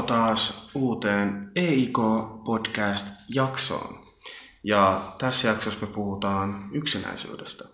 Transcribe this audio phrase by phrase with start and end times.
[0.00, 1.98] Tervetuloa taas uuteen EIK
[2.44, 4.06] Podcast-jaksoon.
[4.64, 7.64] Ja tässä jaksossa me puhutaan yksinäisyydestä.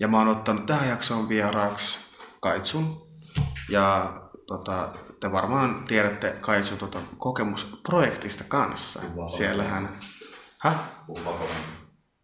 [0.00, 1.98] Ja mä oon ottanut tähän jaksoon vieraaksi
[2.40, 3.08] Kaitsun.
[3.70, 4.12] Ja
[4.46, 4.88] tota,
[5.20, 9.00] te varmaan tiedätte Kaitsun tota, kokemusprojektista kanssa.
[9.36, 9.90] Siellähän...
[10.58, 10.78] Häh?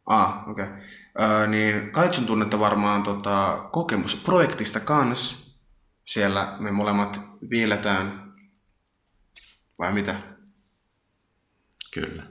[0.06, 0.65] Ah, okei.
[0.65, 0.77] Okay.
[1.20, 5.37] Öö, niin Kaitsun tunnette varmaan tota, kokemusprojektista kanssa.
[6.04, 7.20] Siellä me molemmat
[7.51, 8.23] viiletään.
[9.78, 10.14] Vai mitä?
[11.95, 12.23] Kyllä.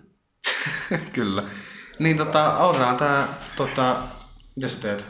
[1.14, 1.44] Kyllä.
[2.00, 3.98] Niin tota, aloitetaan tää, tota,
[4.56, 5.06] mitä sä teet?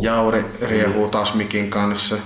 [0.00, 2.16] Jauri riehuu taas mikin kanssa.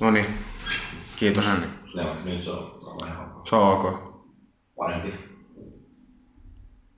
[0.00, 0.38] Noniin.
[1.16, 1.46] Kiitos.
[1.46, 1.78] Niin.
[1.94, 4.12] Joo, nyt se on ihan Se on ok.
[4.76, 5.08] parempi.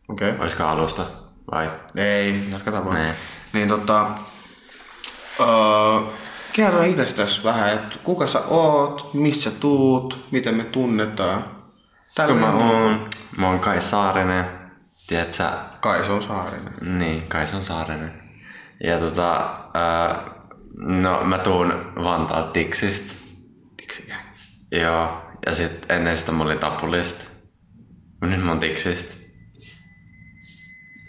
[0.08, 0.28] Okei.
[0.30, 0.40] Okay.
[0.40, 1.06] Olisiko alusta?
[1.50, 1.80] Vai?
[1.96, 2.96] Ei, jatketaan vaan.
[2.96, 3.16] Nee.
[3.52, 4.10] Niin tota...
[5.40, 5.46] Öö,
[6.54, 11.44] kerro itsestäsi vähän, että kuka sä oot, mistä sä tuut, miten me tunnetaan.
[12.26, 13.04] Kun mä oon,
[13.36, 14.44] mä oon Kai Saarinen.
[15.06, 15.52] Tiedät sä?
[15.80, 16.98] Kaiso Saarinen.
[16.98, 18.22] Niin, Kaison Saarinen.
[18.84, 20.30] Ja tota, ää,
[20.78, 23.14] no mä tuun Vantaalta Tiksistä.
[23.76, 24.14] Tiksikä.
[24.72, 27.24] Joo, ja sit ennen sitä mä olin Tapulista.
[28.20, 29.14] Nyt mä oon Tiksistä.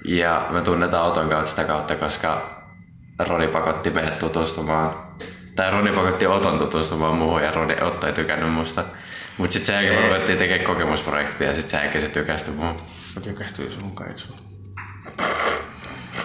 [0.05, 2.61] Ja me tunnetaan auton kautta sitä kautta, koska
[3.19, 5.15] Roni pakotti meidät tutustumaan.
[5.55, 8.83] Tai Roni pakotti Oton tutustumaan muuhun ja Roni, Otto ei tykännyt musta.
[9.37, 12.75] Mut sit sen jälkeen ruvettiin tekemään kokemusprojektia ja sit sen jälkeen se tykästyi muuhun.
[13.15, 14.35] Mä tykästyin sun Kaitsu.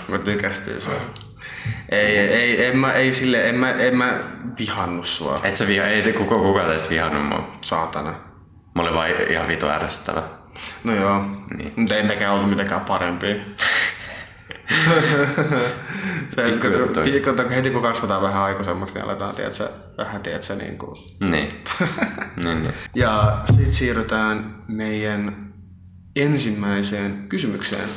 [0.08, 0.92] Mä tykästyin sun.
[1.88, 4.14] Ei, ei, en mä, ei sille, en mä, en mä
[4.58, 7.56] vihannut sua, Et sä viha, ei te kuka, kuka teistä vihannut mua.
[7.60, 8.14] saatana.
[8.74, 10.22] Mä olin vaan ihan vitu ärsyttävä.
[10.84, 11.24] No joo,
[11.56, 11.72] Niin.
[11.76, 13.34] mutta ei nekään ollut mitenkään parempia.
[16.34, 16.58] Se,
[17.24, 21.06] kun, heti kun kasvataan vähän aikuisemmaksi, niin aletaan, tiedätkö, vähän, tiedätkö, niin kuin.
[21.20, 21.64] Niin.
[22.44, 22.74] niin, niin.
[22.94, 25.52] Ja sitten siirrytään meidän
[26.16, 27.88] ensimmäiseen kysymykseen,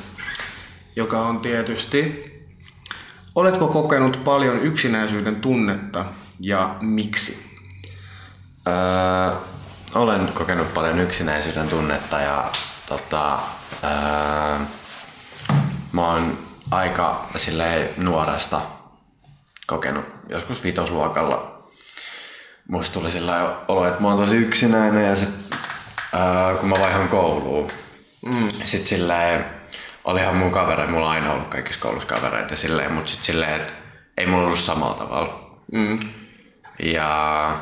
[0.95, 2.23] joka on tietysti,
[3.35, 6.05] oletko kokenut paljon yksinäisyyden tunnetta
[6.39, 7.53] ja miksi?
[8.67, 9.35] Öö,
[9.95, 12.51] olen kokenut paljon yksinäisyyden tunnetta ja
[12.89, 13.39] tota,
[13.83, 14.59] öö,
[15.91, 16.37] mä oon
[16.71, 18.61] aika silleen nuoresta
[19.67, 21.63] kokenut joskus vitosluokalla.
[22.67, 25.29] Musta tuli sillä olo, että mä oon tosi yksinäinen ja sit
[26.13, 27.71] öö, kun mä vaihan kouluun,
[28.25, 28.49] mm.
[28.49, 29.45] sit silleen
[30.03, 33.73] olihan mun kavereita, mulla on aina ollut kaikissa koulussa kavereita silleen, mut sit silleen, että
[34.17, 35.59] ei mulla ollut samalla tavalla.
[35.71, 35.99] Mm.
[36.83, 37.57] Ja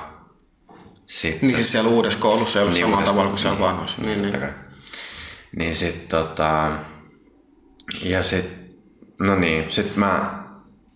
[1.06, 1.48] sitten...
[1.48, 4.02] Niin siis siellä uudessa koulussa ei ollut Niin, samalla tavalla kuin siellä vanhassa.
[4.02, 4.40] Niin, niin.
[4.40, 4.50] Kai.
[5.56, 6.72] Niin sit tota...
[8.04, 8.61] Ja sit...
[9.22, 10.44] No niin, sit mä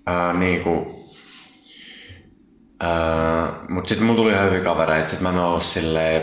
[0.05, 0.87] ää, niinku...
[2.79, 6.21] Ää, mut sit mulla tuli ihan hyviä kavereita, sit mä en oo silleen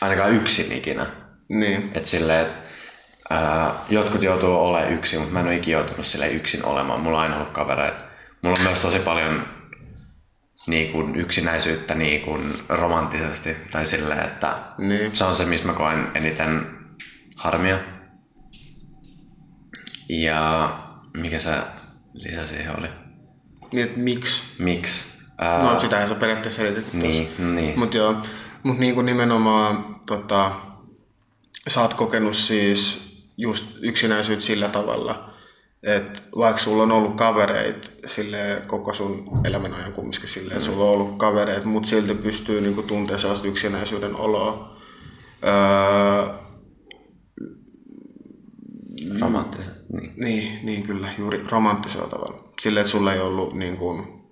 [0.00, 1.06] ainakaan yksin ikinä.
[1.48, 1.90] niin.
[1.94, 2.46] Et silleen,
[3.30, 7.00] ää, jotkut joutuu olemaan yksin, mutta mä en oo ikinä joutunut sille yksin olemaan.
[7.00, 8.04] Mulla on aina ollut kavereita.
[8.42, 9.46] Mulla on myös tosi paljon
[10.66, 13.56] niin kuin yksinäisyyttä niin kuin romanttisesti.
[13.72, 15.16] Tai silleen, että Niin.
[15.16, 16.66] se on se, missä mä koen eniten
[17.36, 17.78] harmia.
[20.08, 20.70] Ja
[21.14, 21.50] mikä se
[22.12, 22.88] lisä siihen oli?
[23.72, 24.42] Niin, että miksi?
[24.58, 25.04] Miksi?
[25.38, 27.08] Ää, No sitähän sä periaatteessa selitit tuossa.
[27.08, 27.78] niin, no niin.
[27.78, 28.16] Mut joo,
[28.62, 30.52] mut niinku nimenomaan tota,
[31.68, 33.04] sä oot kokenut siis
[33.36, 35.30] just yksinäisyyttä sillä tavalla,
[35.82, 40.84] että vaikka sulla on ollut kavereit sille koko sun elämän ajan kumminkin silleen, että sulla
[40.84, 44.76] on ollut kavereita, mutta silti pystyy niinku tuntemaan sellaista yksinäisyyden oloa.
[45.46, 46.34] Öö,
[49.20, 49.73] Romanttiset.
[50.00, 50.12] Niin.
[50.16, 52.44] niin, niin kyllä, juuri romanttisella tavalla.
[52.60, 54.24] Silleen, että sulla ei ollut niin kuin,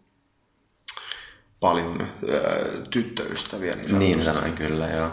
[1.63, 3.75] paljon öö, tyttöystäviä.
[3.75, 5.11] Niin, niin sanoin kyllä, joo.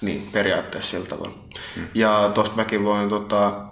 [0.00, 1.38] niin periaatteessa sillä tavalla.
[1.76, 1.86] Mm.
[1.94, 3.66] Ja tosta mäkin voin tota,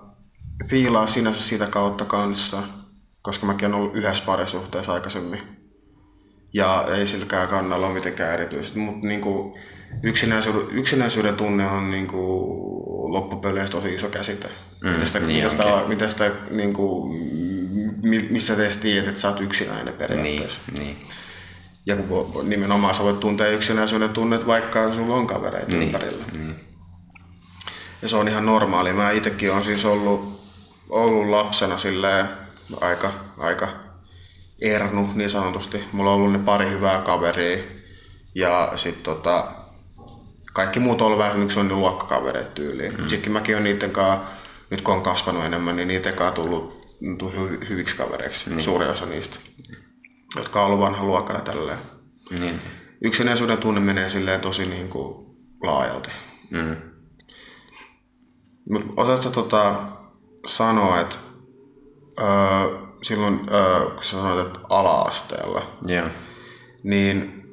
[0.69, 2.63] fiilaa sinänsä sitä kautta kanssa,
[3.23, 5.43] koska mäkin olen ollut yhdessä parisuhteessa aikaisemmin.
[6.53, 9.59] Ja ei silläkään kannalla ole mitenkään erityisesti, mutta niinku,
[10.03, 12.21] yksinäisyyden, yksinäisyyden tunne on niinku,
[13.13, 14.49] loppupeleissä tosi iso käsite.
[14.83, 17.09] Mm, miten sitä, niin miten sitä, miten sitä niinku,
[18.03, 20.61] mi- missä teistä tiedät, että sä oot yksinäinen Niin, periaatteessa.
[20.79, 21.07] niin.
[21.87, 25.83] Ja kun nimenomaan sä voit tuntea yksinäisyyden tunnet, vaikka sulla on kavereita niin.
[25.83, 26.25] ympärillä.
[26.39, 26.55] Niin.
[28.03, 28.93] Ja se on ihan normaali.
[28.93, 30.41] Mä itsekin on siis ollut,
[30.91, 32.29] ollut lapsena silleen
[32.81, 33.69] aika, aika
[34.63, 35.85] ernu niin sanotusti.
[35.93, 37.59] Mulla on ollut ne pari hyvää kaveria.
[38.35, 39.53] Ja sit tota,
[40.55, 42.97] kaikki muut on ollut vähän semmoinen sellainen luokkakavereet tyyliin.
[43.01, 43.09] Mm.
[43.09, 44.27] Sitten mäkin on niiden kanssa,
[44.71, 46.85] nyt kun on kasvanut enemmän, niin niiden kanssa tullut
[47.19, 48.63] tullut hy- hyviksi kavereiksi, niin.
[48.63, 49.37] suuri osa niistä.
[50.37, 51.79] jotka on ollut vanha luokkana tälleen.
[52.39, 52.61] Niin.
[53.01, 55.27] Yksinäisyyden tunne menee silleen tosi niin kuin
[55.63, 56.11] laajalti.
[56.51, 56.77] Mm.
[58.71, 59.75] Mut osaatko tota
[60.47, 61.17] sanoa, että
[62.21, 66.09] öö, silloin öö, kun sä sanoit, että ala-asteella, Joo.
[66.83, 67.44] niin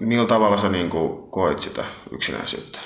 [0.00, 2.78] millä tavalla sä niin kuin koit sitä yksinäisyyttä?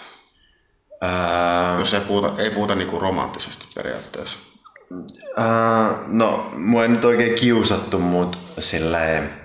[1.02, 4.38] Öö, Jos ei puhuta, ei puhuta niin kuin romanttisesti periaatteessa.
[5.38, 5.44] öö,
[6.06, 9.40] no, mua ei nyt oikein kiusattu, mutta silleen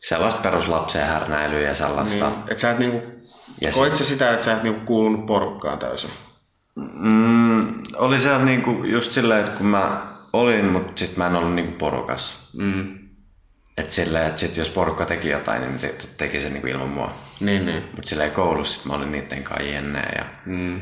[0.00, 2.28] sellaista peruslapsen härnäilyä ja sellaista.
[2.28, 3.02] Niin, et sä et niinku,
[3.60, 6.10] Ja koit sä sitä, että sä et niinku kuulunut porukkaan täysin?
[6.92, 11.54] Mm, oli se niinku just silleen, että kun mä olin, mutta sit mä en ollut
[11.54, 12.36] niinku porukas.
[12.52, 12.97] Mm.
[13.78, 17.10] Et silleen, että sit jos porukka teki jotain, niin te- teki se niinku ilman mua.
[17.40, 17.84] Niin, niin.
[17.96, 20.80] Mut silleen koulussa sit mä olin niitten kanssa jenne ja Mm.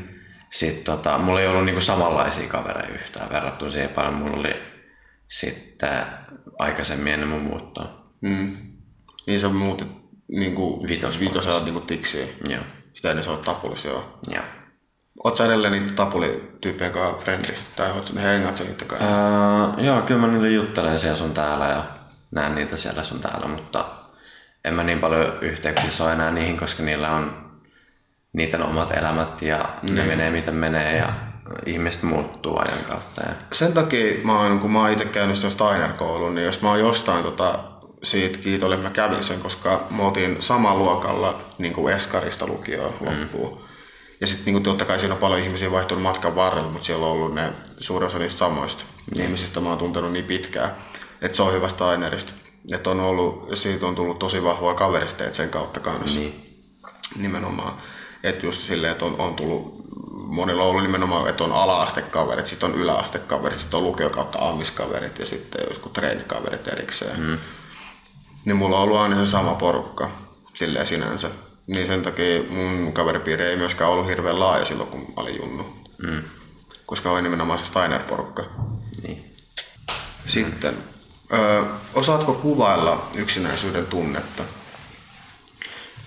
[0.49, 4.55] sit tota, mulla ei ollut niinku samanlaisia kavereita yhtään verrattuna siihen paljon mulla oli
[5.27, 6.05] sitten
[6.59, 8.07] aikaisemmin ennen mun muuttoa.
[8.21, 8.57] Mm.
[9.27, 9.87] Niin sä muutit
[10.27, 11.19] niinku Vitosluokassa.
[11.19, 12.29] vitosella niinku tiksiin.
[12.49, 12.63] Joo.
[12.93, 14.19] Sitä ennen sä oot tapulis, joo.
[14.27, 14.43] Joo.
[15.23, 17.53] Oot sä edelleen niitä tapulityyppien kanssa frendi?
[17.75, 19.07] Tai oot sä hengaat sä niiden kanssa?
[19.77, 21.85] Öö, joo, kyllä mä niille juttelen siellä sun täällä ja
[22.31, 23.85] näen niitä siellä sun täällä, mutta
[24.65, 27.51] en mä niin paljon yhteyksissä ole enää niihin, koska niillä on
[28.33, 31.09] niiden omat elämät ja ne menee miten menee ja
[31.65, 33.21] ihmiset muuttuu ajan kautta.
[33.21, 33.33] Ja...
[33.51, 36.79] Sen takia mä oon, kun mä oon itse käynyt sitä Steiner-koulun, niin jos mä oon
[36.79, 37.59] jostain tota,
[38.03, 43.61] siitä kiitollinen, mä kävin sen, koska me oltiin samalla luokalla niin kuin Eskarista lukioon loppuun.
[44.21, 47.11] Ja sitten niin totta kai siinä on paljon ihmisiä vaihtunut matkan varrella, mutta siellä on
[47.11, 48.83] ollut ne suurin osa niistä samoista
[49.15, 50.71] ihmisistä mä oon tuntenut niin pitkään,
[51.21, 52.31] että se on hyvä Steinerista.
[52.71, 56.63] Että on ollut, siitä on tullut tosi vahvoa kaveristeet sen kautta kanssa Niin.
[57.17, 57.73] nimenomaan.
[58.23, 62.69] Että just silleen, että on, on tullut, monilla on ollut nimenomaan, että on ala-astekaverit, sitten
[62.71, 67.19] on yläastekaverit, sitten on lukio kautta amiskaverit ja sitten joskus treenikaverit erikseen.
[67.19, 67.37] Mm.
[68.45, 70.11] Niin mulla on ollut aina se sama porukka
[70.53, 71.29] silleen sinänsä.
[71.67, 75.65] Niin sen takia mun kaveripiiri ei myöskään ollut hirveän laaja silloin, kun mä olin junnu.
[76.03, 76.23] Mm.
[76.85, 78.43] Koska oli nimenomaan se Steiner-porukka.
[79.03, 79.33] Niin.
[80.25, 80.77] Sitten,
[81.33, 81.63] ö,
[81.93, 84.43] osaatko kuvailla yksinäisyyden tunnetta?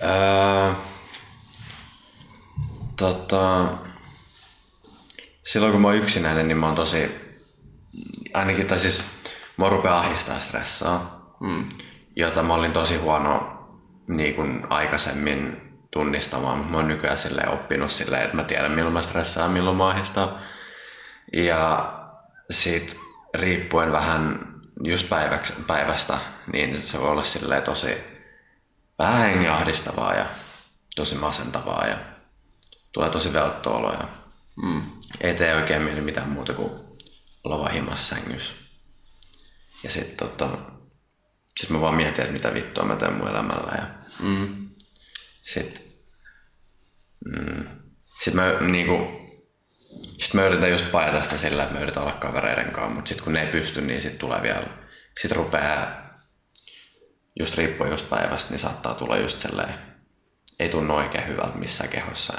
[0.03, 0.73] Öö,
[2.95, 3.67] tota,
[5.43, 7.11] silloin kun mä oon yksinäinen, niin mä oon tosi,
[8.33, 9.03] ainakin tai siis
[9.57, 11.69] mua rupeaa ahistaa stressaa, mm.
[12.15, 13.61] jota mä olin tosi huono
[14.07, 18.93] niin kuin aikaisemmin tunnistamaan, mutta mä oon nykyään silleen oppinut silleen, että mä tiedän milloin
[18.93, 20.41] mä stressaan, milloin mä ahistaa.
[21.33, 21.93] Ja
[22.49, 22.97] sit
[23.35, 24.50] riippuen vähän
[24.83, 26.17] just päiväks, päivästä,
[26.53, 27.97] niin se voi olla silleen tosi
[28.99, 30.25] vähän hengenahdistavaa ja
[30.95, 31.97] tosi masentavaa ja
[32.91, 34.07] tulee tosi velttoolo ja
[34.63, 34.81] mm.
[35.21, 36.71] ei tee oikein mieli mitään muuta kuin
[37.43, 38.55] olla vaan himassa sängyssä.
[39.83, 40.57] Ja sit tota,
[41.59, 43.87] sit mä vaan mietin, että mitä vittua mä teen mun elämällä ja
[44.19, 44.69] Mm.
[45.43, 45.97] sit,
[47.25, 47.67] mm,
[48.23, 48.95] sit mä niinku,
[50.31, 53.21] sit mä yritän just paeta sitä sillä, että mä yritän olla kavereiden kanssa, mutta sit
[53.21, 54.67] kun ne ei pysty, niin sit tulee vielä,
[55.19, 55.87] sit rupeaa,
[57.39, 59.73] just riippuen just päivästä, niin saattaa tulla just silleen,
[60.59, 62.33] ei tunnu oikein hyvältä missään kehossa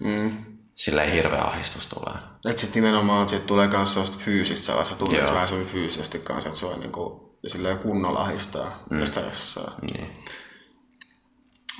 [0.00, 0.44] Mm.
[0.74, 2.14] silleen hirveä ahdistus tulee.
[2.50, 5.32] Et sit nimenomaan sit tulee kans sellaista fyysistä sellaista Joo.
[5.34, 9.00] vähän sun fyysisesti kanssa, että se on niinku silleen kunnolla ahistaa mm.
[9.00, 9.74] ja stressaa.
[9.82, 10.24] Niin.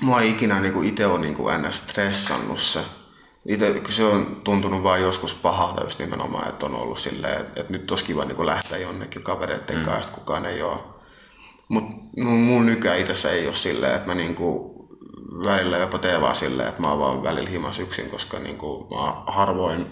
[0.01, 1.79] Mua ei ikinä niinku ite ole niinku ns.
[1.79, 2.79] stressannut se.
[3.83, 7.73] Kun se on tuntunut vaan joskus pahalta just nimenomaan, että on ollut silleen, että, että
[7.73, 9.85] nyt olisi kiva niinku lähteä jonnekin kavereiden mm.
[9.85, 10.79] kanssa, kukaan ei ole.
[11.67, 14.75] Mutta mun nykyään itse ei ole silleen, että mä niinku
[15.45, 19.33] välillä jopa teen vaan silleen, että mä oon vaan välillä himas yksin, koska niinku mä
[19.33, 19.85] harvoin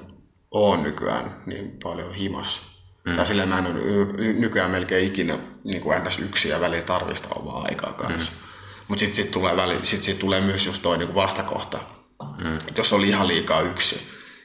[0.51, 2.61] oon nykyään niin paljon himas.
[3.05, 3.15] Mm.
[3.15, 6.19] Tai silleen mä en ole nykyään melkein ikinä niin kuin ns.
[6.19, 8.31] yksin ja välillä tarvista omaa aikaa kanssa.
[8.31, 8.37] Mm.
[8.87, 11.79] Mutta sitten sit tulee, väli, sit, sit tulee myös just toi niin vastakohta.
[12.43, 12.57] Mm.
[12.67, 13.95] Et jos oli ihan liikaa yksi,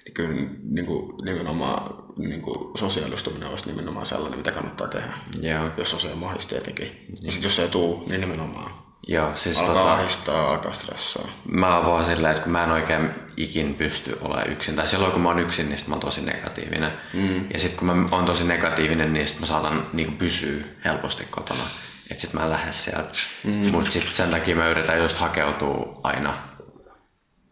[0.04, 0.34] niin kyllä
[0.70, 5.12] niin kuin, nimenomaan niin kuin sosiaalistuminen olisi nimenomaan sellainen, mitä kannattaa tehdä.
[5.40, 5.70] Joo.
[5.76, 7.06] Jos on se mahdollista tietenkin.
[7.22, 8.70] Ja sitten jos ei tuu, niin nimenomaan
[9.10, 11.28] Joo, siis alkaa tota, ahistaa, alkaa stressaa.
[11.50, 15.12] mä oon vaan silleen, että kun mä en oikein ikin pysty olemaan yksin, tai silloin
[15.12, 16.92] kun mä oon yksin, niin sit mä oon tosi negatiivinen.
[17.12, 17.50] Mm.
[17.52, 21.62] Ja sitten kun mä oon tosi negatiivinen, niin sit mä saatan niinku pysyä helposti kotona.
[22.10, 23.18] Että sit mä en lähde sieltä.
[23.44, 23.70] Mm.
[23.70, 26.47] Mut sit sen takia mä yritän just hakeutua aina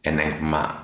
[0.06, 0.82] ennen kuin mä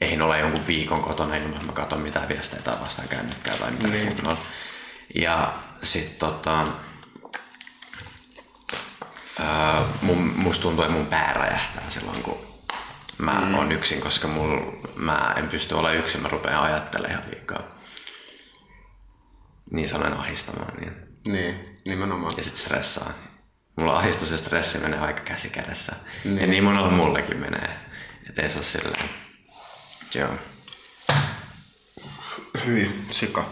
[0.00, 3.70] eihin ole jonkun viikon kotona ilman, että mä katson mitään viestejä tai vastaan kännykkää tai
[3.70, 4.16] mitään Niin.
[4.16, 4.40] kunnolla.
[5.14, 6.64] Ja sit tota,
[9.40, 12.38] Öö, mun, musta tuntuu, että mun pää räjähtää silloin, kun
[13.18, 13.54] mä mm.
[13.54, 14.60] oon yksin, koska mul,
[14.96, 17.62] mä en pysty olemaan yksin, mä rupean ajattelemaan ihan liikaa.
[19.70, 20.72] Niin sanoen ahistamaan.
[20.80, 20.92] Niin.
[21.26, 22.32] Niin, nimenomaan.
[22.36, 23.10] Ja sit stressaa.
[23.76, 25.92] mulla ahdistus ja stressi menee aika käsi kädessä.
[26.24, 26.38] Niin.
[26.40, 27.80] Ja niin monella mullekin menee.
[28.28, 29.10] Et ei se ole silleen.
[30.14, 30.34] Joo.
[32.66, 33.44] Hyvin, sika.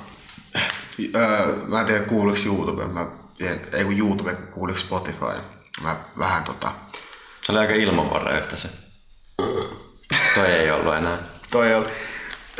[1.15, 3.07] Öö, mä en tiedä kuuluuko YouTube, mä,
[3.73, 5.41] ei kun YouTube, kuuluuko Spotify.
[5.83, 6.73] Mä vähän tota...
[7.43, 8.69] Se oli aika ilmanvarre yhteensä.
[10.35, 11.19] Toi ei ollut enää.
[11.51, 11.89] Toi oli.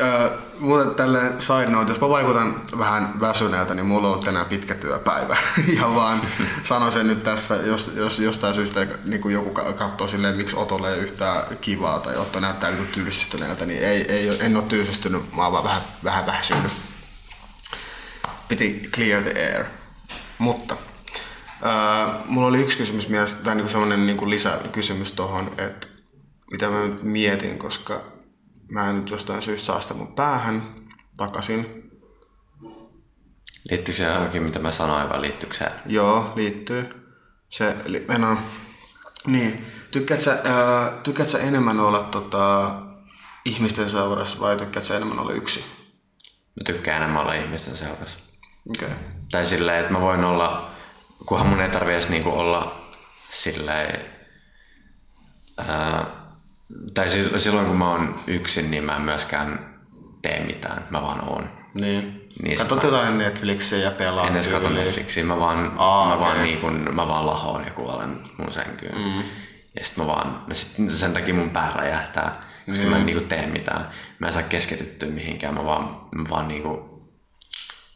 [0.01, 4.45] Öö, muuten tälleen side note, jos mä vaikutan vähän väsyneeltä, niin mulla on ollut tänään
[4.45, 5.37] pitkä työpäivä.
[5.79, 6.21] ja vaan
[6.63, 10.99] sanon sen nyt tässä, jos, jos jostain syystä niin joku katsoo silleen, miksi Otolle ei
[10.99, 15.51] yhtään kivaa tai Otto näyttää niin tylsistyneeltä, niin ei, ei, en ole tylsistynyt, mä oon
[15.51, 16.71] vaan vähän, vähän väsynyt.
[18.47, 19.65] Piti clear the air.
[20.37, 20.75] Mutta
[21.65, 25.87] öö, mulla oli yksi kysymys mielessä, tai niin semmoinen niin lisäkysymys tuohon, että
[26.51, 28.14] mitä mä nyt mietin, koska
[28.71, 30.63] mä en nyt jostain syystä saa sitä mun päähän
[31.17, 31.91] takaisin.
[33.69, 35.71] Liittyykö se johonkin, mitä mä sanoin, vai liittyykö se?
[35.85, 37.05] Joo, liittyy.
[37.49, 38.37] Se, li, no,
[39.27, 39.65] niin.
[39.91, 42.75] Tykkäät sä, ää, tykkäät sä enemmän olla tota,
[43.45, 45.63] ihmisten seurassa vai tykkäät sä enemmän olla yksin?
[46.55, 48.19] Mä tykkään enemmän olla ihmisten seurassa.
[48.69, 48.87] Okei.
[48.87, 48.99] Okay.
[49.31, 50.69] Tai silleen, että mä voin olla,
[51.25, 52.91] kunhan mun ei tarvi edes niinku olla
[53.29, 54.05] silleen,
[55.57, 56.24] ää,
[56.93, 59.75] tai silloin kun mä oon yksin, niin mä en myöskään
[60.21, 61.49] tee mitään, mä vaan oon.
[61.81, 62.29] Niin.
[62.43, 62.89] niin Katsot mä...
[62.89, 64.27] jotain Netflixiä ja pelaa.
[64.27, 66.27] En edes katso Netflixiä, mä vaan, Aa, mä, okay.
[66.27, 68.97] vaan niin kun, mä vaan lahoon ja kuolen mun sänkyyn.
[68.97, 69.23] Mm.
[69.75, 72.89] Ja sit mä vaan, sit sen takia mun pää räjähtää, koska mm.
[72.89, 73.89] mä en niinku tee mitään.
[74.19, 76.95] Mä en saa keskityttyä mihinkään, mä vaan, mä vaan niinku,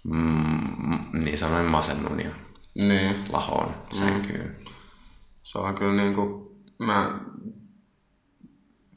[0.04, 2.30] mm, niin sanoen masennun ja
[2.76, 3.16] niin.
[3.30, 4.56] lahoon sänkyyn.
[4.60, 4.66] Mm.
[5.44, 7.10] Se on kyllä niinku, mä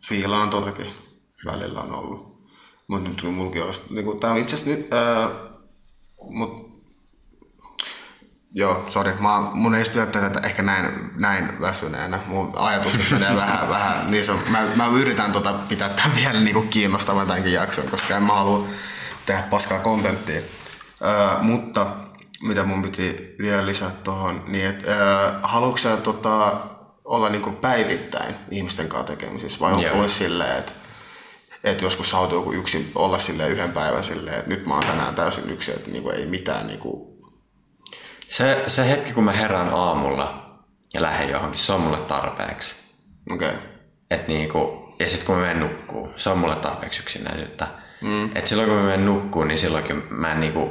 [0.08, 0.94] fiilaan totakin
[1.44, 2.32] välillä on ollut.
[2.88, 3.58] Mutta nyt kun mulki
[3.90, 5.30] niin kuin, tää on itse asiassa nyt, ää,
[6.30, 6.72] mut,
[8.54, 9.12] Joo, sori.
[9.52, 12.18] Mun ei pitänyt tätä ehkä näin, näin väsyneenä.
[12.26, 16.54] Mun ajatukset menee vähän, vähän niin se, mä, mä, yritän tota pitää tämän vielä niin
[16.54, 18.66] kuin kiinnostavan tämänkin jakson, koska en mä halua
[19.26, 20.40] tehdä paskaa kontenttia.
[21.02, 21.86] Öö, mutta
[22.42, 24.94] mitä mun piti vielä lisätä tuohon, niin että
[25.42, 26.56] haluatko sä tota,
[27.12, 30.72] olla niin kuin päivittäin ihmisten kanssa tekemisissä vai onko sulle silleen, että
[31.64, 35.14] että joskus sä joku yksin olla sille yhden päivän silleen, että nyt mä oon tänään
[35.14, 37.18] täysin yksin, että niinku ei mitään niinku...
[38.28, 40.56] Se, se hetki, kun mä herään aamulla
[40.94, 42.74] ja lähden johonkin, se on mulle tarpeeksi.
[43.30, 43.48] Okei.
[43.48, 43.60] Okay.
[44.10, 47.68] Et niinku, ja sitten kun mä menen nukkuu, se on mulle tarpeeksi yksinäisyyttä.
[48.00, 48.36] Mm.
[48.36, 50.68] Et silloin kun mä menen nukkuu, niin silloinkin mä en, niinku,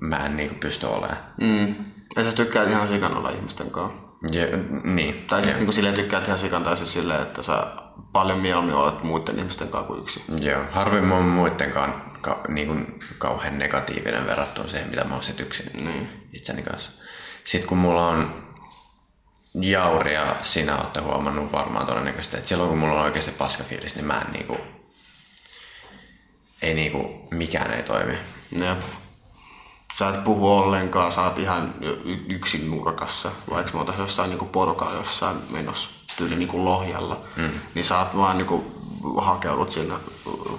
[0.00, 1.18] mä en niinku pysty olemaan.
[1.40, 1.74] Mm.
[2.16, 4.03] Ja sä tykkäät ihan sikan olla ihmisten kanssa.
[4.32, 4.46] Ja,
[4.84, 5.24] niin.
[5.26, 7.66] Tai siis niin kuin silleen tykkäät ihan sikan tai siis silleen, että sä
[8.12, 10.22] paljon mieluummin olet muiden ihmisten kanssa kuin yksin.
[10.40, 15.22] Joo, harvemmin oon muiden kanssa ka, niin kuin kauhean negatiivinen verrattuna siihen, mitä mä oon
[15.22, 16.28] sit yksin niin.
[16.32, 16.90] itseni kanssa.
[17.44, 18.44] Sitten kun mulla on
[19.54, 24.06] Jauri ja sinä olette huomannut varmaan todennäköisesti, että silloin kun mulla on oikeasti paskafiilis, niin
[24.06, 24.56] mä en niinku,
[26.62, 28.18] ei niinku, mikään ei toimi.
[28.52, 28.78] Jep
[29.94, 31.74] sä et puhu ollenkaan, sä oot ihan
[32.28, 37.50] yksin nurkassa, vaikka me oltaisiin jossain niin porukalla jossain menossa tyyli niin lohjalla, mm.
[37.74, 38.64] niin sä oot vaan niin
[39.16, 39.94] hakeudut sinne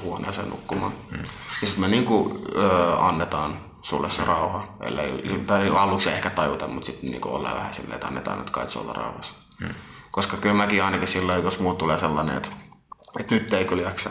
[0.03, 0.93] huoneeseen nukkumaan.
[1.11, 1.23] Mm.
[1.61, 6.67] Ja sitten me niin kuin, ö, annetaan sulle se rauha, ellei, tai aluksi ehkä tajuta,
[6.67, 9.33] mutta sitten niin ollaan vähän silleen, että annetaan nyt kai olla rauhassa.
[9.59, 9.75] Mm.
[10.11, 12.49] Koska kyllä mäkin ainakin silloin, jos muut tulee sellainen, että,
[13.19, 14.09] että nyt ei kyllä jaksa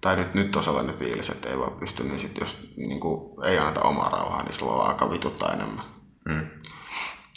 [0.00, 3.44] tai nyt, nyt on sellainen fiilis, että ei vaan pysty, niin sit jos niin kuin,
[3.44, 5.84] ei anneta omaa rauhaa, niin silloin alkaa vituttaa enemmän.
[6.28, 6.46] Mm.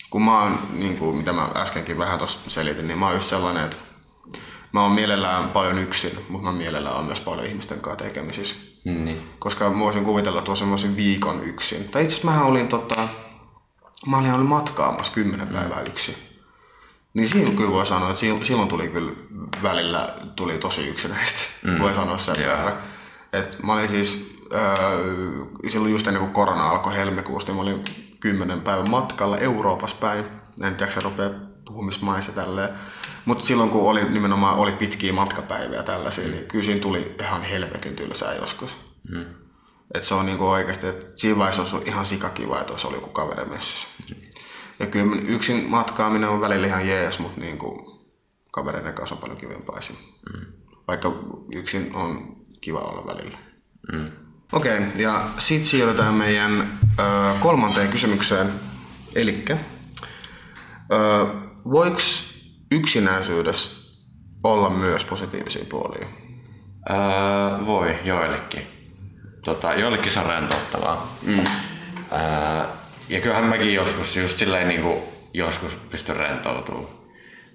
[0.10, 3.30] Kun mä oon, niin kuin, mitä mä äskenkin vähän tuossa selitin, niin mä oon just
[3.30, 3.78] sellainen, että
[4.72, 8.56] mä oon mielellään paljon yksin, mutta mä mielellään on myös paljon ihmisten kanssa tekemisissä.
[8.86, 9.06] Mm.
[9.06, 9.30] Niin.
[9.39, 11.89] Koska mä voisin kuvitella tuossa semmoisen viikon yksin.
[11.89, 13.08] Tai itse asiassa mä olin, tota,
[14.08, 16.28] mä olin ollut matkaamassa kymmenen päivää yksin.
[17.13, 19.12] Niin silloin kyllä voi sanoa, että silloin tuli kyllä
[19.63, 21.80] välillä tuli tosi yksinäistä, mm.
[21.80, 22.58] voi sanoa sen yeah.
[22.58, 22.78] verran.
[23.34, 24.80] Et mä olin siis, äh,
[25.70, 27.84] silloin just ennen kuin korona alkoi helmikuusta, niin mä olin
[28.20, 30.25] kymmenen päivän matkalla Euroopassa päin.
[30.63, 31.30] En tiedä, se rupeaa
[31.66, 32.70] puhumismaissa tälleen.
[33.25, 36.32] Mutta silloin kun oli nimenomaan oli pitkiä matkapäiviä tällaisia, mm.
[36.32, 38.72] niin kyllä siinä tuli ihan helvetin tylsää joskus.
[39.10, 39.25] Mm.
[39.94, 43.13] Et se on niinku oikeasti, että siinä vaiheessa olisi ihan sikakiva, että olisi ollut joku
[43.13, 43.88] kaveri messissä.
[44.00, 44.28] Mm.
[44.79, 48.00] Ja kyllä yksin matkaaminen on välillä ihan jees, mutta niin kuin
[48.51, 49.79] kavereiden kanssa on paljon kivempaa
[50.33, 50.45] mm.
[50.88, 51.13] Vaikka
[51.55, 53.38] yksin on kiva olla välillä.
[53.91, 54.05] Mm.
[54.51, 57.03] Okei, okay, ja sitten siirrytään meidän ö,
[57.39, 58.48] kolmanteen kysymykseen.
[59.15, 59.45] Eli
[61.71, 62.00] voiko
[62.71, 63.93] yksinäisyydessä
[64.43, 66.07] olla myös positiivisia puolia?
[66.89, 68.67] Öö, voi, joillekin.
[69.45, 71.17] Tota, joillekin se on rentouttavaa.
[71.21, 71.39] Mm.
[71.39, 72.65] Öö,
[73.10, 75.00] ja kyllähän mäkin joskus just silleen niin kuin
[75.34, 76.88] joskus pystyn rentoutumaan.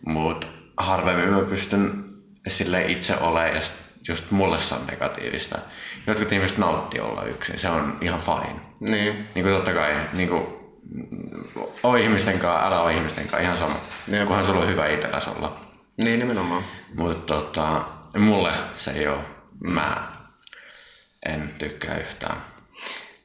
[0.06, 0.46] Mutta
[0.76, 2.04] harvemmin mä pystyn
[2.46, 3.60] sille itse olemaan ja
[4.08, 5.58] just mulle se on negatiivista.
[6.06, 8.60] Jotkut ihmiset nauttii olla yksin, se on ihan fine.
[8.80, 9.28] Niin.
[9.34, 10.46] Niin kuin totta kai, niin kuin,
[11.82, 13.76] ole ihmisten kanssa, älä ole ihmisten kanssa, ihan sama.
[14.08, 14.26] Jep.
[14.26, 15.60] Kunhan sulla on hyvä itselläs olla.
[15.96, 16.62] Niin nimenomaan.
[16.94, 17.84] Mutta tota,
[18.18, 19.20] mulle se ei ole.
[19.60, 20.12] Mä
[21.26, 22.36] en tykkää yhtään.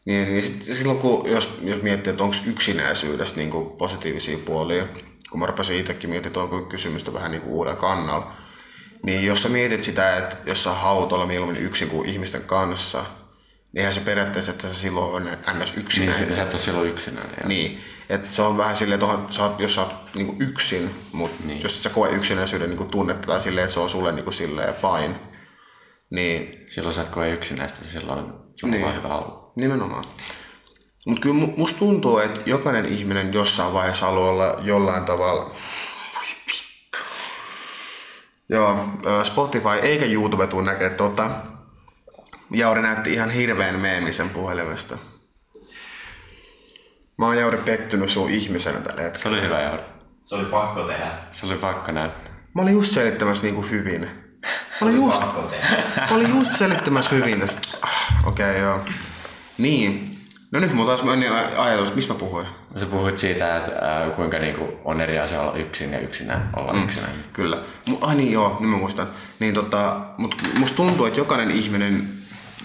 [0.10, 4.88] Niin, niin sit, silloin kun, jos, jos miettii, että onko yksinäisyydestä niin kuin positiivisia puolia,
[5.32, 8.32] kun mä rupesin itsekin miettimään tuon kysymystä vähän niin kuin uudella kannalla,
[9.04, 13.00] niin jos sä mietit sitä, että jos sä haluat olla mieluummin yksin kuin ihmisten kanssa,
[13.00, 15.24] niin eihän se periaatteessa, että sä silloin on
[15.60, 15.72] ns.
[15.76, 16.30] Niin yksinäinen.
[16.30, 17.36] sä, sä et ole silloin yksinäinen.
[17.42, 20.90] ja- Niin, että se on vähän silleen, että sä oot, jos sä oot niinku yksin,
[21.12, 21.64] mutta niin.
[21.64, 25.16] jos sä koe yksinäisyyden niinku tunnetta tai silleen, että se on sulle niinku silleen fine,
[26.10, 28.20] niin Silloin sä et koe yksinäistä, silloin
[28.56, 28.82] sulla on Niin.
[28.82, 29.39] vaan hyvä olla.
[29.56, 30.04] Nimenomaan.
[31.06, 35.52] Mutta kyllä mu- musta tuntuu, että jokainen ihminen jossain vaiheessa haluaa olla jollain tavalla...
[38.50, 38.86] Joo,
[39.24, 41.30] Spotify eikä YouTube tuu näkee tota.
[42.52, 44.98] Jauri näytti ihan hirveän meemisen puhelimesta.
[47.18, 49.24] Mä oon Jauri pettynyt sun ihmisenä tällä hetkellä.
[49.24, 49.84] Se oli hyvä Jauri.
[50.24, 51.12] Se oli pakko tehdä.
[51.32, 52.34] Se oli pakko näyttää.
[52.56, 54.02] Mä olin just selittämässä niinku hyvin.
[54.82, 55.84] Mä olin just, Pakko tehdä.
[56.10, 57.62] mä olin just selittämässä hyvin tästä.
[57.82, 58.80] Ah, Okei, okay, joo.
[59.60, 60.16] Niin.
[60.52, 62.46] No nyt mulla taas meni aj- ajatus, mistä mä puhuin?
[62.80, 66.74] Sä puhuit siitä, että ää, kuinka niinku on eri asia olla yksin ja yksinä olla
[66.74, 66.84] mm.
[66.84, 67.24] yksinäinen.
[67.34, 67.58] Kyllä.
[67.90, 69.08] Mu- Ai niin joo, nyt mä muistan.
[69.40, 72.10] Niin tota, mut musta tuntuu, että jokainen ihminen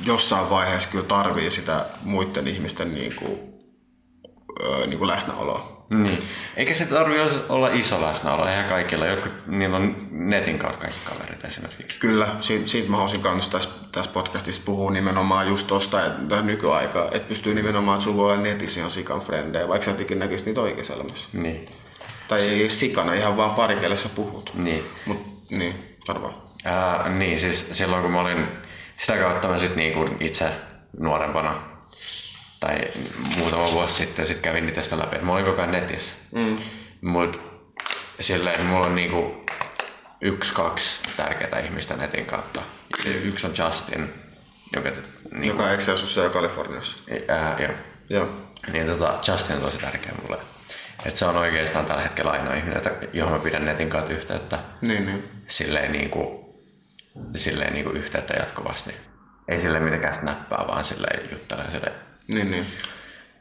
[0.04, 3.54] jossain vaiheessa kyllä tarvii sitä muiden ihmisten niinku,
[4.62, 5.73] öö, niinku läsnäoloa.
[5.90, 6.22] Niin.
[6.56, 7.16] Eikä se tarvi
[7.48, 9.06] olla iso läsnäolo, eihän kaikilla.
[9.06, 12.00] Jotkut, niillä on netin kautta kaikki kaverit esimerkiksi.
[12.00, 17.04] Kyllä, siitä, siitä mä haluaisin kanssa tässä, tässä podcastissa puhua nimenomaan just tosta, että nykyaikaa,
[17.04, 20.24] että pystyy nimenomaan, että sulla voi olla netissä ihan sikan frendejä, vaikka sä et ikinä
[20.24, 21.28] näkisi niitä oikeassa elämässä.
[21.32, 21.66] Niin.
[22.28, 24.50] Tai ei edes sikana, ihan vaan pari kielessä sä puhut.
[24.54, 24.84] Niin.
[25.06, 26.44] Mut niin, arvaa.
[26.64, 28.48] Ää, niin, siis silloin kun mä olin,
[28.96, 30.50] sitä kautta mä sit niinku itse
[31.00, 31.73] nuorempana
[32.64, 32.78] tai
[33.36, 35.18] muutama vuosi sitten sit kävin niitä sitä läpi.
[35.18, 36.14] Mä olin koko ajan netissä.
[36.32, 36.58] Mm.
[37.00, 37.40] Mut
[38.20, 39.44] silleen mulla on niinku
[40.20, 42.62] yksi, kaksi tärkeää ihmistä netin kautta.
[43.24, 44.12] Yksi on Justin,
[44.76, 44.90] joka
[45.32, 46.96] niinku, Joka Excelsussa ja Kaliforniassa.
[47.28, 47.72] ää, joo.
[48.10, 48.28] Joo.
[48.72, 50.36] Niin tota, Justin on tosi tärkeä mulle.
[51.06, 54.58] Et se on oikeastaan tällä hetkellä ainoa ihminen, johon mä pidän netin kautta yhteyttä.
[54.80, 55.24] Niin, niin.
[55.48, 56.44] silleen, niinku,
[57.36, 58.94] silleen niinku yhteyttä jatkuvasti.
[59.48, 61.92] Ei sille mitenkään snappaa, vaan silleen juttelee sille.
[62.28, 62.66] Niin, niin.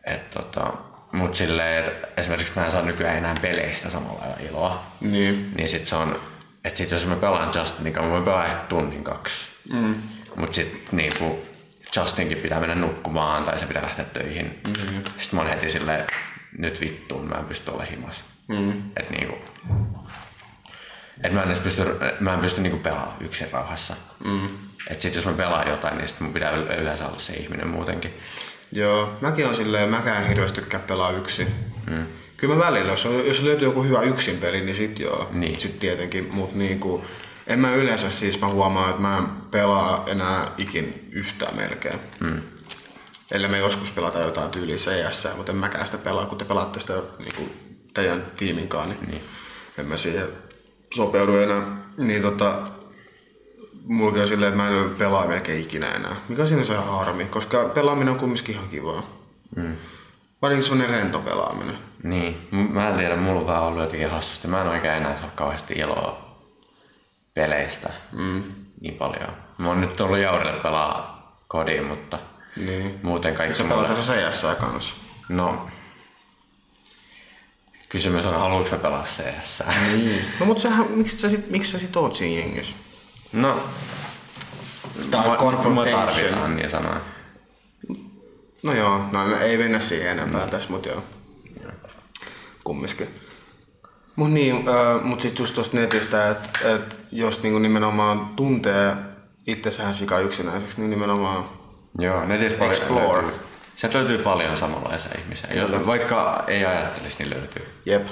[0.03, 0.73] Et, tota,
[1.11, 4.83] mut silleen, et esimerkiksi mä en saa nykyään enää peleistä samalla lailla iloa.
[5.01, 5.51] Niin.
[5.55, 6.19] Niin sit se on,
[6.63, 9.47] että sit jos mä pelaan Justinin kanssa, mä voin pelaa ehkä tunnin kaksi.
[9.73, 9.95] Mm.
[10.35, 11.45] Mut sit niinku
[11.95, 14.61] Justinkin pitää mennä nukkumaan tai se pitää lähteä töihin.
[14.67, 15.03] Mm-hmm.
[15.17, 16.07] Sitten mä oon heti silleen,
[16.57, 18.23] nyt vittuun, mä en pysty olemaan himas.
[18.47, 18.81] Mm.
[18.97, 19.35] Et niinku,
[21.23, 21.81] et mä en edes pysty,
[22.19, 23.95] mä en pysty niinku pelaamaan yksin rauhassa.
[24.25, 24.47] Mm.
[24.89, 27.67] Et sit jos mä pelaan jotain, niin sit mun pitää yle- yleensä olla se ihminen
[27.67, 28.13] muutenkin.
[28.73, 31.47] Joo, mäkin on silleen, mäkään en hirveästi tykkää pelaa yksin.
[31.89, 32.05] Mm.
[32.37, 35.29] Kyllä mä välillä, jos, on, jos löytyy joku hyvä yksin peli, niin sit joo.
[35.31, 35.59] Niin.
[35.59, 37.05] Sit tietenkin, mut niinku,
[37.47, 41.99] en mä yleensä siis, mä huomaan, että mä en pelaa enää ikin yhtään melkein.
[42.19, 42.41] Mm.
[43.31, 46.79] Ellei me joskus pelata jotain tyyliä CS, mutta en mäkään sitä pelaa, kun te pelaatte
[46.79, 47.49] sitä niinku,
[47.93, 49.21] teidän tiiminkaan, niin, Niin.
[49.79, 50.27] en mä siihen
[50.93, 51.77] sopeudu enää.
[51.97, 52.59] Niin tota,
[53.87, 56.15] mulla on silleen, että mä en pelaa melkein ikinä enää.
[56.29, 59.03] Mikä on siinä se harmi, koska pelaaminen on kumminkin ihan kivaa.
[59.55, 59.75] Mm.
[60.41, 61.77] Varsinkin semmonen rento pelaaminen.
[62.03, 64.47] Niin, mä en tiedä, mulla on vaan ollut jotenkin hassusti.
[64.47, 66.35] Mä en oikein enää saa kauheasti iloa
[67.33, 68.43] peleistä Mm.
[68.81, 69.29] niin paljon.
[69.57, 71.13] Mä oon nyt tullut Jaurille pelaa
[71.47, 72.19] kodiin, mutta
[72.65, 72.99] Niin.
[73.03, 73.75] muuten kaikki Sä mulle...
[73.75, 74.95] pelaat tässä CS kanssa.
[75.29, 75.67] No,
[77.89, 79.63] kysymys on, haluanko mä pelaa CS?
[79.91, 80.25] Niin.
[80.39, 82.75] No mut sähän, miksi sä sit, miksi sä sit oot siinä jengissä?
[83.33, 83.59] No,
[85.11, 86.07] Tää on mä, mä confrontation.
[86.07, 86.95] tarvitaan niin sanoa.
[88.63, 90.49] No joo, no ei mennä siihen enempää mm.
[90.49, 91.03] tässä, mut joo.
[92.63, 93.09] Kumminkin.
[94.15, 98.95] Mut niin, äh, mut siis just tosta netistä, että et jos niinku nimenomaan tuntee
[99.47, 101.49] itsessään sika yksinäiseksi, niin nimenomaan
[101.99, 103.21] Joo, netissä paljon Explore.
[103.21, 103.39] löytyy.
[103.75, 107.65] Sieltä löytyy paljon samanlaisia ihmisiä, joilla vaikka ei ajattelisi, niin löytyy.
[107.85, 108.07] Jep.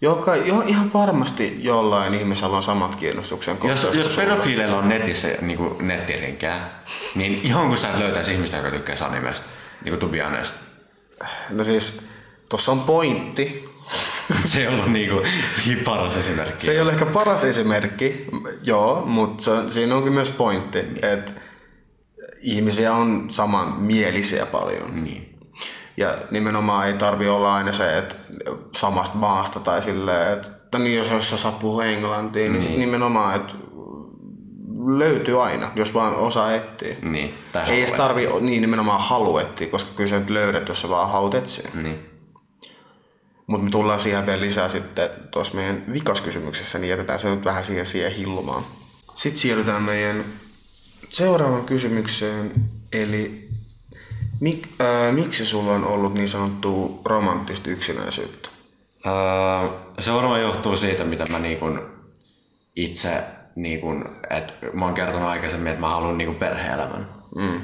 [0.00, 5.58] Joka, jo, ihan varmasti jollain ihmisellä on samat kiinnostuksen Jos, jos pedofiileilla on netissä niin
[5.58, 9.46] kuin nettirinkää, niin ihan kun sä löytäisi ihmistä, joka tykkää animesta,
[9.84, 10.56] niin kuin honest.
[11.50, 12.00] No siis,
[12.48, 13.68] tossa on pointti.
[14.44, 15.24] Se ei ollut niin kuin
[15.84, 16.66] paras esimerkki.
[16.66, 18.26] Se ei ole ehkä paras esimerkki,
[18.62, 21.32] joo, mutta siinä onkin myös pointti, että
[22.42, 25.04] ihmisiä on samanmielisiä paljon.
[25.04, 25.35] Niin.
[25.96, 28.16] Ja nimenomaan ei tarvi olla aina se, että
[28.76, 32.80] samasta maasta tai silleen, että niin jos, jos sä puhua englantia, niin, niin.
[32.80, 33.54] nimenomaan, että
[34.86, 36.96] löytyy aina, jos vaan osaa etsiä.
[37.02, 37.34] Niin.
[37.52, 40.88] Tai Ei edes tarvi niin nimenomaan halu etsiä, koska kyllä sä nyt löydät, jos sä
[40.88, 41.70] vaan haluat etsiä.
[41.74, 42.10] Niin.
[43.46, 47.64] Mutta me tullaan siihen vielä lisää sitten tuossa meidän vikaskysymyksessä, niin jätetään se nyt vähän
[47.64, 48.62] siihen, siihen hillumaan.
[49.14, 50.24] Sitten siirrytään meidän
[51.12, 52.52] seuraavaan kysymykseen,
[52.92, 53.45] eli
[54.40, 58.48] mik, ää, miksi sulla on ollut niin sanottua romanttista yksinäisyyttä?
[59.06, 59.12] Öö,
[59.98, 61.66] se varmaan johtuu siitä, mitä mä niinku
[62.76, 63.24] itse,
[63.56, 63.88] niinku,
[64.30, 67.08] että mä oon kertonut aikaisemmin, että mä haluan niinku perhe-elämän.
[67.36, 67.60] Mm.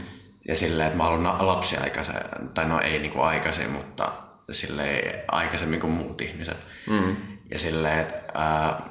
[0.49, 2.15] Ja silleen, että mä haluan lapsia aikaisin,
[2.55, 4.13] tai no ei niinku aikaisin, mutta
[4.51, 6.57] silleen aikaisemmin kuin muut ihmiset.
[6.91, 7.17] Mm.
[7.51, 8.83] Ja silleen, että ää,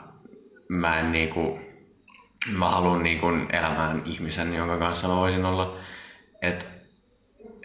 [0.67, 1.59] mä en niinku,
[2.57, 5.77] mä haluan niinku elämään ihmisen, jonka kanssa mä voisin olla.
[6.41, 6.67] Et,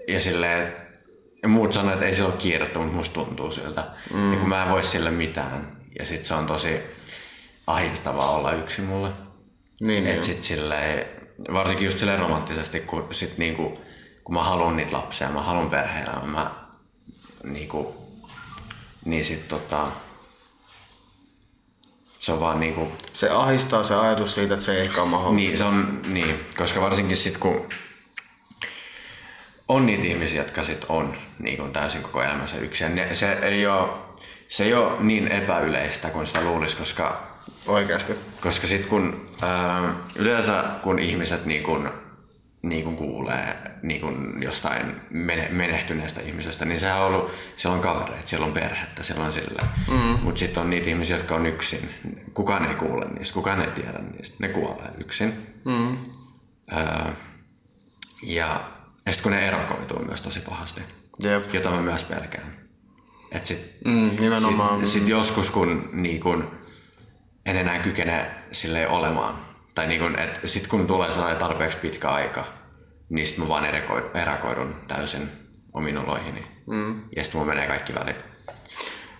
[0.09, 3.85] ja silleen, että muut sanoo, että ei sillä ole kiirettä, mutta musta tuntuu siltä.
[4.15, 4.33] Mm.
[4.33, 5.77] Ja kun mä en voi sille mitään.
[5.99, 6.81] Ja sit se on tosi
[7.67, 9.11] ahdistavaa olla yksin mulle.
[9.81, 11.07] Niin, Et sit silleen,
[11.53, 13.79] varsinkin just silleen romanttisesti, kun, sit niinku,
[14.25, 16.51] kun mä haluan niitä lapsia, mä haluan perhe-elämän, mä
[17.45, 17.97] niinku,
[19.05, 19.87] niin sit tota,
[22.19, 25.37] se on vaan niinku, Se ahistaa se ajatus siitä, että se ei ehkä ole mahdollista.
[25.37, 27.69] niin, se on, niin, koska varsinkin sit kun
[29.69, 32.95] on niitä ihmisiä, jotka sit on niin kuin täysin koko elämänsä yksin.
[32.95, 33.89] Ne, se, ei ole,
[34.49, 37.23] se ei ole niin epäyleistä kuin sitä luulisi, koska,
[37.67, 38.15] Oikeasti.
[38.41, 41.91] koska sit kun ää, yleensä kun ihmiset niin kun,
[42.63, 47.83] niin kun kuulee niin kun jostain mene, menehtyneestä ihmisestä, niin sehän on ollut, siellä on
[47.83, 49.63] kavereita, siellä on perhettä, siellä on sillä.
[49.89, 50.19] Mm.
[50.23, 51.91] Mutta sitten on niitä ihmisiä, jotka on yksin.
[52.35, 54.37] Kukaan ei kuule niistä, kukaan ei tiedä niistä.
[54.41, 55.35] Ne kuolee yksin.
[55.65, 55.97] Mm.
[56.71, 57.13] Ää,
[58.23, 58.61] ja,
[59.07, 60.81] ja sitten kun ne erakoituu myös tosi pahasti,
[61.23, 61.55] Jep.
[61.55, 62.57] jota mä myös pelkään.
[63.33, 64.79] Et sit, Mm, nimenomaan.
[64.87, 66.51] sit, sit joskus kun, niin kun
[67.47, 69.39] en enää kykene silleen olemaan,
[69.75, 72.45] tai niin kun, et sit kun tulee sellainen tarpeeksi pitkä aika,
[73.09, 73.65] niin sit mä vaan
[74.15, 75.31] erakoidun, täysin
[75.73, 76.47] omiin oloihini.
[76.67, 77.01] Mm.
[77.17, 78.25] Ja sit mulla menee kaikki välit.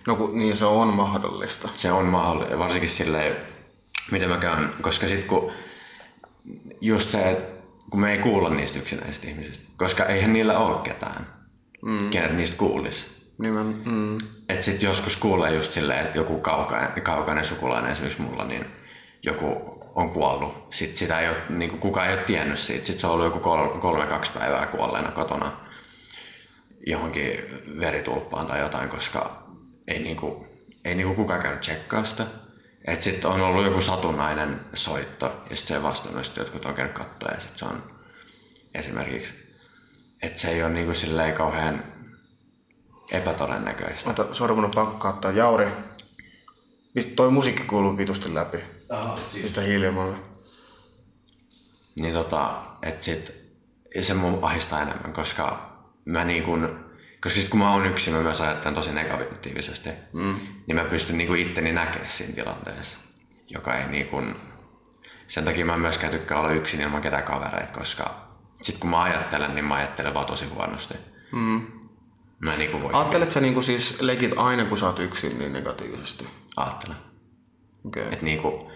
[0.07, 1.69] No kun, niin se on mahdollista.
[1.75, 3.35] Se on mahdollista, varsinkin silleen,
[4.11, 5.51] miten mä käyn, koska sit kun
[6.81, 7.56] just se, että
[7.89, 11.27] kun me ei kuulla niistä yksinäisistä ihmisistä, koska eihän niillä ole ketään,
[11.81, 12.09] mm.
[12.09, 13.07] kenet niistä kuulisi.
[13.37, 14.17] Nimen, mm.
[14.49, 18.65] Että sit joskus kuulee just silleen, että joku kaukainen, kaukainen sukulainen esimerkiksi mulla, niin
[19.23, 20.67] joku on kuollut.
[20.73, 22.85] Sitten sitä ei ole, niin kuin kukaan ei ole tiennyt siitä.
[22.85, 25.57] Sitten se on ollut joku kolme, kolme kaksi päivää kuolleena kotona
[26.87, 27.39] johonkin
[27.79, 29.43] veritulppaan tai jotain, koska
[29.87, 30.47] ei, niinku,
[30.85, 32.25] ei niinku kukaan käynyt tsekkaa sitä.
[32.87, 36.73] Et sit on ollut joku satunnainen soitto ja sit se ei vastannut, sit jotkut on
[36.73, 37.83] käynyt katsoa ja sit se on
[38.73, 39.33] esimerkiksi,
[40.21, 41.83] että se ei ole niinku silleen kauhean
[43.11, 44.09] epätodennäköistä.
[44.09, 45.31] Ota, on pakko katsoa.
[45.31, 45.67] Jauri,
[46.95, 48.57] mistä toi musiikki kuuluu vitusti läpi?
[49.31, 50.15] Siis Mistä hiljemmalle?
[51.99, 53.31] Niin tota, et sit,
[53.95, 56.86] ja se mun ahistaa enemmän, koska mä niin kun,
[57.23, 60.35] koska sit kun mä oon yksin, mä myös ajattelen tosi negatiivisesti, mm.
[60.67, 62.97] niin mä pystyn niinku itteni näkemään siinä tilanteessa,
[63.49, 64.35] joka ei niin kun,
[65.27, 68.15] sen takia mä en myöskään tykkää olla yksin ilman ketään kavereita, koska
[68.61, 70.93] sit kun mä ajattelen, niin mä ajattelen vaan tosi huonosti.
[71.31, 71.61] Mm.
[72.39, 76.27] Mä niinku voi Ajattelet sä niinku siis legit aina, kun sä oot yksin, niin negatiivisesti?
[76.55, 76.97] ajattelen.
[77.85, 78.01] Okei.
[78.03, 78.13] Okay.
[78.13, 78.71] Että niinku,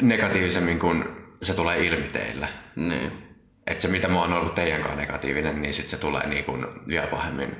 [0.00, 2.48] negatiivisemmin kun se tulee ilmi teille.
[2.76, 3.25] Niin.
[3.66, 6.52] Että se mitä mä oon ollut teidän kanssa negatiivinen, niin sit se tulee niinku
[6.88, 7.56] vielä pahemmin.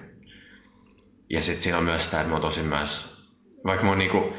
[1.30, 3.22] Ja sit siinä on myös sitä, että mä oon tosi myös,
[3.64, 4.32] vaikka mä oon niinku,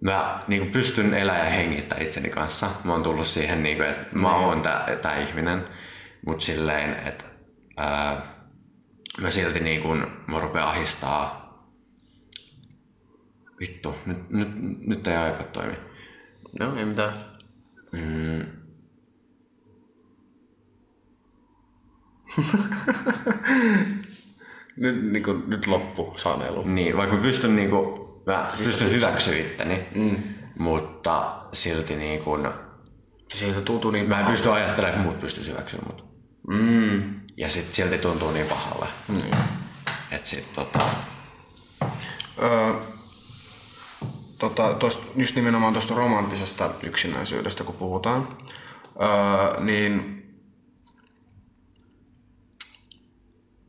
[0.00, 2.70] mä niinku pystyn elämään ja hengittää itseni kanssa.
[2.84, 5.68] Mä oon tullut siihen, niinku, että mä oon tää, tää ihminen.
[6.26, 7.24] Mut silleen, että
[7.76, 8.34] ää,
[9.20, 9.88] mä silti niinku,
[10.26, 11.44] mä rupean ahistaa.
[13.60, 14.48] Vittu, nyt, nyt,
[14.86, 15.74] nyt ei iPhone toimi.
[16.60, 17.12] No, ei mitään.
[17.92, 18.46] Mm,
[24.76, 26.62] Nyt, niinku, nyt loppu sanelu.
[26.62, 30.16] Niin, vaikka mä pystyn, niinku, mä pystyn hyväksyä itteni, mm.
[30.58, 32.38] mutta silti niinku,
[33.28, 36.04] Siitä tuntuu niin mä en pysty ajattelemaan, että muut pystyisi hyväksyä mut.
[36.48, 37.20] Mm.
[37.36, 38.86] Ja sit silti tuntuu niin pahalle.
[39.08, 39.36] Niin.
[40.10, 40.80] Et sit tota,
[42.42, 42.72] Öö,
[44.38, 48.28] tota, tosta, just nimenomaan tuosta romanttisesta yksinäisyydestä, kun puhutaan,
[49.02, 50.23] öö, niin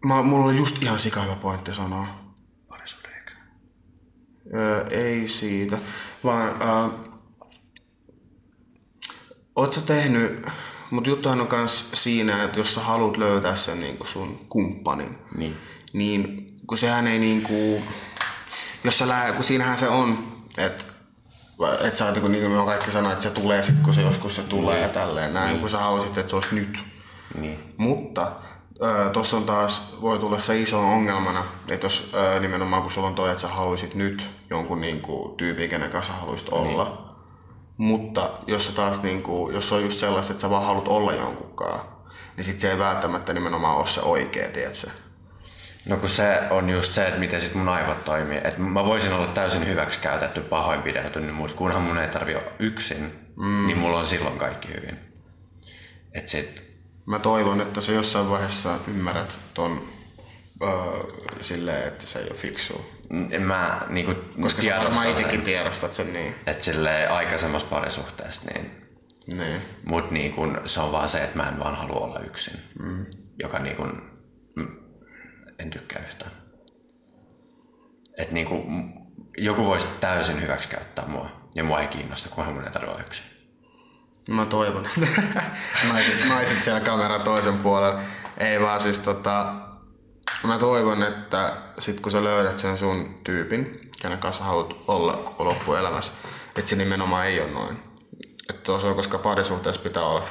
[0.05, 2.07] mä, mulla oli just ihan sikaava pointti sanoa.
[2.67, 3.35] parisuhdeeksi.
[4.55, 5.77] Öö, ei siitä,
[6.23, 6.87] vaan öö,
[9.55, 10.45] oot sä tehnyt
[10.91, 15.57] Mutta juttuhan on myös siinä, että jos sä haluat löytää sen niinku sun kumppanin, Niin.
[15.93, 17.81] niin kun sehän ei niinku,
[18.83, 20.85] jos sä lää, kun siinähän se on, että
[21.87, 24.41] et sä niin kuin me kaikki sanoa, että se tulee sit kun se joskus se
[24.41, 26.83] tulee ja tälleen näin, kun sä haluaisit, että se olisi nyt.
[27.39, 27.73] Niin.
[27.77, 28.31] Mutta
[29.13, 33.15] tuossa on taas, voi tulla se iso ongelmana, että jos ö, nimenomaan kun sulla on
[33.15, 37.15] toi, että sä haluaisit nyt jonkun niinku, tyypin, kenen kanssa haluaisit olla.
[37.77, 41.13] Mutta jos sä taas, niinku, jos se on just sellaista, että sä vaan haluat olla
[41.13, 41.79] jonkunkaan,
[42.38, 44.88] niin sit se ei välttämättä nimenomaan ole se oikea, tiedätkö?
[45.85, 48.41] No kun se on just se, että miten sit mun aivot toimii.
[48.43, 53.31] Et mä voisin olla täysin hyväksikäytetty, pahoinpidelty, niin mutta kunhan mun ei tarvi olla yksin,
[53.35, 53.67] mm.
[53.67, 54.99] niin mulla on silloin kaikki hyvin.
[56.13, 56.64] Et sit,
[57.05, 59.87] Mä toivon, että sä jossain vaiheessa ymmärrät ton
[60.63, 60.69] öö,
[61.41, 62.85] silleen, että se ei ole fiksua.
[63.31, 66.35] en mä niinku Koska sä varmaan itsekin tiedostat sen niin.
[66.45, 68.85] että silleen aikaisemmassa parisuhteessa, niin
[69.27, 69.61] niin.
[69.85, 72.59] Mut niin kun, se on vaan se, että mä en vaan halua olla yksin.
[72.79, 73.05] Mm.
[73.39, 74.01] Joka niin kun,
[74.55, 74.67] mm,
[75.59, 76.31] en tykkää yhtään.
[78.17, 78.93] Et niin kun,
[79.37, 81.49] joku voisi täysin hyväksikäyttää mua.
[81.55, 83.25] Ja mua ei kiinnosta, kunhan mun ei tarvitse yksin.
[84.29, 84.88] Mä toivon.
[85.91, 88.01] naiset, naiset siellä kameran toisen puolella.
[88.38, 89.53] Ei vaan siis tota...
[90.43, 95.45] Mä toivon, että sit kun sä löydät sen sun tyypin, kenen kanssa haluat olla koko
[95.45, 96.13] loppuelämässä,
[96.55, 97.79] että se nimenomaan ei ole noin.
[98.49, 100.23] Että on, koska parisuhteessa pitää olla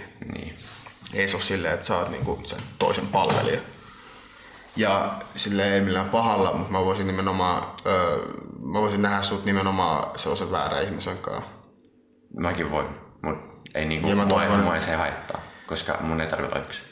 [0.00, 0.02] 50-50.
[0.32, 0.56] Niin.
[1.14, 3.60] Ei se ole silleen, että sä oot niinku sen toisen palvelija.
[4.76, 8.18] Ja sille ei millään pahalla, mutta mä voisin nimenomaan, öö,
[8.64, 11.50] mä voisin nähdä sut nimenomaan sellaisen väärän ihmisen kanssa.
[12.36, 12.86] Mäkin voin,
[13.26, 13.38] mut
[13.74, 15.40] ei niinku, Ja mä mua, toivon- mua ei se haittaa.
[15.66, 16.84] Koska mun ei tarvitse olla yksin.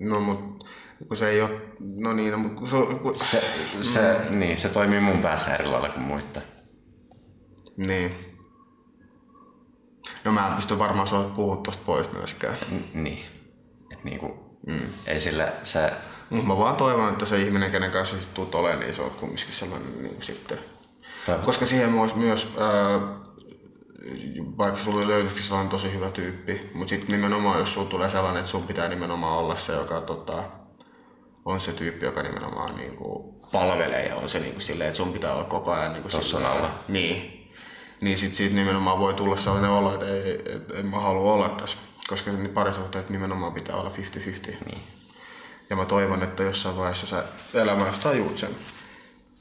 [0.00, 0.68] No mut
[1.08, 3.42] kun se ei oo, no niin, no, mut kun se, kun, Se,
[3.80, 4.38] se, mm.
[4.38, 6.42] niin, se toimii mun päässä eri lailla kuin muiden.
[7.76, 8.14] niin.
[10.24, 12.56] No mä en pysty varmaan sua puhua tosta pois myöskään.
[12.72, 13.24] N- niin.
[13.92, 14.80] Et niinku, mm.
[15.06, 15.92] ei sille se...
[16.30, 19.10] Mut mä vaan toivon, että se ihminen, kenen kanssa sit tuut olemaan, niin se on
[19.10, 20.58] kumminkin sellainen niin sitten.
[21.26, 21.44] Toivon.
[21.44, 23.00] Koska siihen myös, myös ää,
[24.58, 28.50] vaikka sulle löytyisikin sellainen tosi hyvä tyyppi, mutta sitten nimenomaan jos sulla tulee sellainen, että
[28.50, 30.44] sun pitää nimenomaan olla se, joka tota,
[31.44, 34.96] on se tyyppi, joka nimenomaan niin kuin, palvelee ja on se niin kuin, silleen, että
[34.96, 36.70] sun pitää olla koko ajan niin kuin, silleen- alla.
[36.88, 37.38] Niin.
[38.00, 41.48] Niin sit siitä nimenomaan voi tulla sellainen olo, että ei, et, en mä halua olla
[41.48, 41.76] tässä.
[42.08, 44.64] Koska ne parisuhteet nimenomaan pitää olla 50-50.
[44.66, 44.82] Niin.
[45.70, 48.50] Ja mä toivon, että jossain vaiheessa sä elämässä tajuut sen.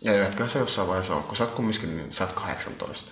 [0.01, 3.11] Ja eivätköhän se jossain vaiheessa on, kun sä oot kumminkin, niin sä oot 18.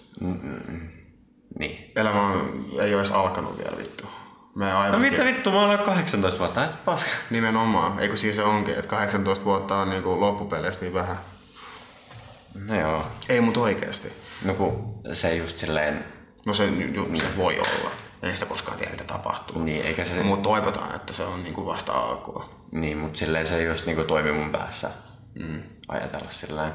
[1.60, 1.92] Niin.
[1.96, 4.08] Elämä on, ei ole edes alkanut vielä vittu.
[4.56, 7.10] Mä No aivan mitä vittu, mä olen 18 vuotta, tästä paska.
[7.30, 11.18] Nimenomaan, eikö siis se onkin, että 18 vuotta on niinku loppupeleissä niin vähän.
[12.66, 13.06] No joo.
[13.30, 14.14] Ei mut oikeesti.
[14.46, 16.06] No kun se just silleen,
[16.46, 17.92] No se, ju- se voi olla.
[18.24, 19.64] Ei sitä koskaan tiedä, mitä tapahtuu.
[19.64, 22.50] niin eikä se, Mutta toivotaan, että se on niinku vasta alkua.
[22.72, 24.90] niin, mut silleen se just niinku toimi mun päässä.
[25.36, 25.62] Mm.
[25.88, 26.74] Ajatella silleen.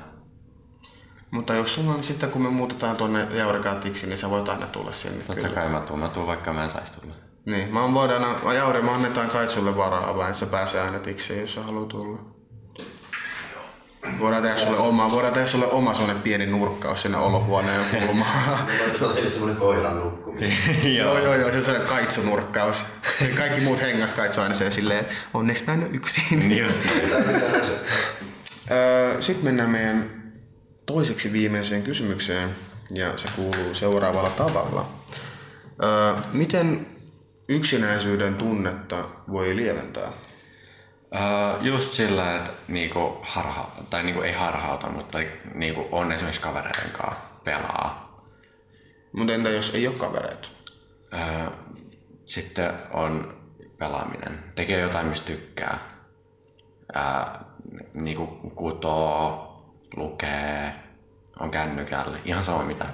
[1.35, 4.93] Mutta jos sulla on sitten, kun me muutetaan tuonne Jaurikaatiksi, niin sä voit aina tulla
[4.93, 5.25] sinne.
[5.25, 7.15] Totta kai mä tuun, mä tuun vaikka mä en sais tulla.
[7.47, 11.41] Niin, mä oon voidaan, Jauri, mä annetaan kai sulle varaa, vai se pääsee aina tiksiin,
[11.41, 12.19] jos sä haluat tulla.
[14.19, 18.59] Voidaan tehdä sulle oma, voidaan tehdä sulle oma sellainen pieni nurkkaus sinne olohuoneen kulmaan.
[18.93, 20.57] Se on sille semmoinen koiran nukkuminen.
[20.99, 22.87] joo, joo, joo, se on sellainen kaitsunurkkaus.
[23.39, 26.49] Kaikki muut hengas kaitsu aina sen silleen, onneksi mä en ole yksin.
[26.49, 26.67] Niin
[29.21, 30.24] Sitten mennään meidän
[30.87, 32.51] toiseksi viimeiseen kysymykseen,
[32.91, 34.89] ja se kuuluu seuraavalla tavalla.
[35.83, 36.87] Öö, Miten
[37.49, 40.13] yksinäisyyden tunnetta voi lieventää?
[41.15, 45.19] Uh, just sillä, että niinku harha, tai niinku ei harhauta, mutta
[45.55, 48.21] niinku on esimerkiksi kavereiden kanssa pelaa.
[49.13, 50.49] Mutta entä jos ei ole kavereita?
[51.13, 51.53] Uh,
[52.27, 53.37] sitten on
[53.79, 54.45] pelaaminen.
[54.55, 55.79] Tekee jotain, mistä tykkää.
[56.97, 57.47] Uh,
[57.95, 59.54] niinku kutoo,
[59.97, 60.73] lukee,
[61.41, 62.87] on kännykällä, ihan sama mitä.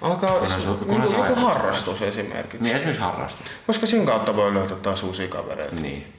[0.00, 1.42] Alkaa Kunhan niin kunhan joku ajatus.
[1.42, 2.58] harrastus esimerkiksi.
[2.60, 3.46] Niin esimerkiksi harrastus.
[3.66, 5.74] Koska sen kautta voi löytää taas uusia kavereita.
[5.74, 6.12] Niin.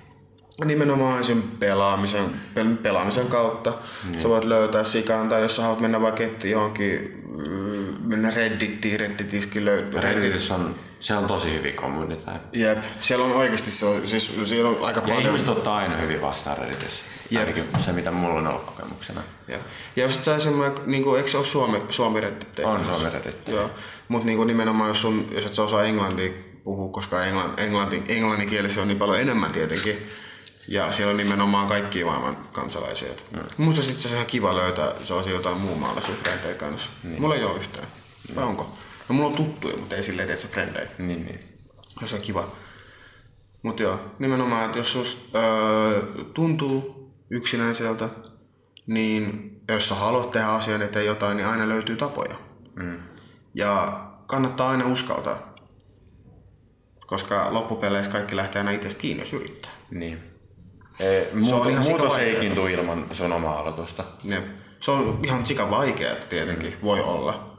[0.65, 2.25] Nimenomaan sen pelaamisen,
[2.55, 3.73] pel- pelaamisen kautta.
[4.03, 4.19] Mm.
[4.19, 9.65] Sä voit löytää sikaan, tai jos sä haluat mennä vaikka johonkin, mm, mennä Reddittiin, Redditiski
[9.65, 10.01] löytyy.
[10.01, 12.31] Redditissä on, se on tosi hyvin community.
[12.53, 15.21] Jep, siellä on oikeasti se on, siis siellä on aika Ja paljon.
[15.21, 17.03] ihmiset ottaa aina hyvin vastaan Redditissä.
[17.29, 17.39] Jep.
[17.41, 19.21] Ainakin se, mitä mulla on ollut kokemuksena.
[19.47, 19.57] Ja,
[19.95, 22.59] ja jos sä semmoinen, niinku, eikö se ole Suomi, Suomi Reddit?
[22.59, 23.47] On Suomi Reddit.
[23.47, 23.69] Joo,
[24.07, 26.31] mutta niinku nimenomaan jos, sun, jos et sä osaa englantia
[26.63, 30.07] puhua, koska englanti, englanti, englanninkielisiä on niin paljon enemmän tietenkin,
[30.67, 33.09] ja siellä on nimenomaan kaikki maailman kansalaisia.
[33.31, 33.39] Mm.
[33.57, 36.89] Musta sitten se on ihan kiva löytää sellaisia jotain muun maalaisia frendejä kanssa.
[37.03, 37.21] Niin.
[37.21, 37.87] Mulla ei ole yhtään.
[38.35, 38.73] Vai onko?
[39.09, 40.87] No mulla on tuttuja, mutta ei silleen, että se frendejä.
[40.97, 41.39] Niin, niin.
[42.05, 42.47] Se on kiva.
[43.63, 46.01] Mutta joo, nimenomaan, että jos susta öö,
[46.33, 48.09] tuntuu yksinäiseltä,
[48.87, 52.35] niin jos sä haluat tehdä asian eteen jotain, niin aina löytyy tapoja.
[52.75, 52.97] Mm.
[53.53, 55.53] Ja kannattaa aina uskaltaa.
[57.07, 59.71] Koska loppupeleissä kaikki lähtee aina itsestä kiinni, jos yrittää.
[59.91, 60.23] Niin.
[60.99, 64.03] Ei, muutos, ihan muutos ei tule ilman sun omaa aloitusta.
[64.23, 64.45] Jep.
[64.79, 67.52] Se on ihan sika vaikeaa tietenkin, voi olla.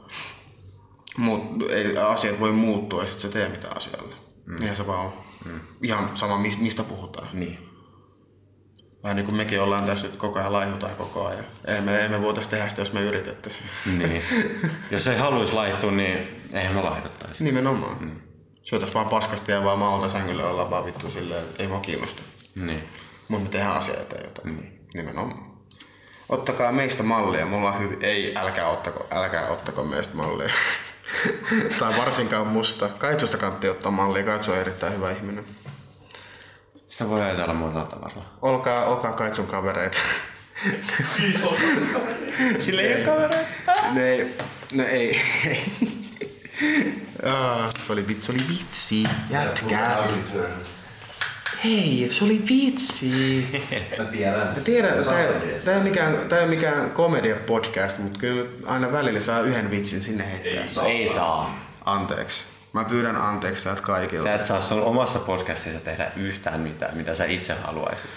[1.17, 4.15] Mutta ei asiat voi muuttua, jos et sä tee mitään asialle.
[4.45, 4.55] Mm.
[4.55, 5.13] Niinhän se vaan on.
[5.45, 5.59] Mm.
[5.83, 7.27] Ihan sama, mis- mistä puhutaan.
[7.33, 7.59] Niin.
[9.03, 11.45] Vähän niin kuin mekin ollaan tässä nyt koko ajan laihutaan koko ajan.
[11.67, 13.65] Ei me, ei me voitais tehdä sitä, jos me yritettäisiin.
[13.97, 14.23] niin.
[14.91, 17.43] Jos ei haluaisi laihtua, niin eihän me laihduttaisi.
[17.43, 17.97] Nimenomaan.
[18.03, 18.15] Mm.
[18.63, 22.21] Syötäis vaan paskasti ja vaan maalta sängylle ollaan vaan vittu silleen, että ei mua kiinnosta.
[22.55, 22.83] Niin.
[23.27, 24.47] Mutta me tehdään asioita jotain.
[24.49, 24.63] Mm.
[24.93, 25.55] Nimenomaan.
[26.29, 27.45] Ottakaa meistä mallia.
[27.45, 27.97] Mulla on hyvin...
[28.01, 30.49] Ei, älkää ottako, älkää ottako meistä mallia.
[31.79, 32.89] tai varsinkaan musta.
[32.89, 34.23] Kaitsusta kannattaa ottaa mallia.
[34.23, 35.45] Kaitsu on erittäin hyvä ihminen.
[36.87, 38.25] Sitä voi ajatella muuta tavalla.
[38.41, 39.97] Olkaa, olkaa Kaitsun kavereita.
[42.59, 43.71] Sille ei ole kavereita.
[43.91, 44.37] ne ei...
[44.71, 45.21] Ne ei.
[47.23, 49.03] Ah, se oli vitsi, se oli vitsi.
[49.29, 50.07] Jätkää.
[51.65, 53.47] Hei, se oli vitsi.
[53.99, 54.47] Mä tiedän.
[54.47, 55.27] Mä tiedän, tää,
[55.65, 59.39] tää, ei ole mikään, tää ei ole mikään komedia podcast, mutta kyllä aina välillä saa
[59.39, 60.61] yhden vitsin sinne heittää.
[60.61, 60.85] Ei saa.
[60.85, 61.65] Ei saa.
[61.85, 62.43] Anteeksi.
[62.73, 64.23] Mä pyydän anteeksi täältä kaikilta.
[64.23, 68.09] Sä et saa sun omassa podcastissa tehdä yhtään mitään, mitä sä itse haluaisit.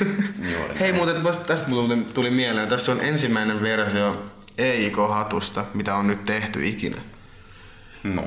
[0.52, 0.80] Juuri.
[0.80, 1.16] Hei muuten,
[1.46, 2.68] tästä muuten tuli mieleen.
[2.68, 4.26] Tässä on ensimmäinen versio
[4.58, 6.98] EIK-hatusta, mitä on nyt tehty ikinä.
[8.02, 8.24] No.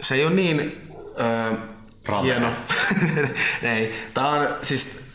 [0.00, 0.87] Se ei ole niin
[2.06, 2.22] Ravea.
[2.22, 2.52] hieno.
[3.62, 4.08] ei.
[4.14, 5.08] Tää on siis...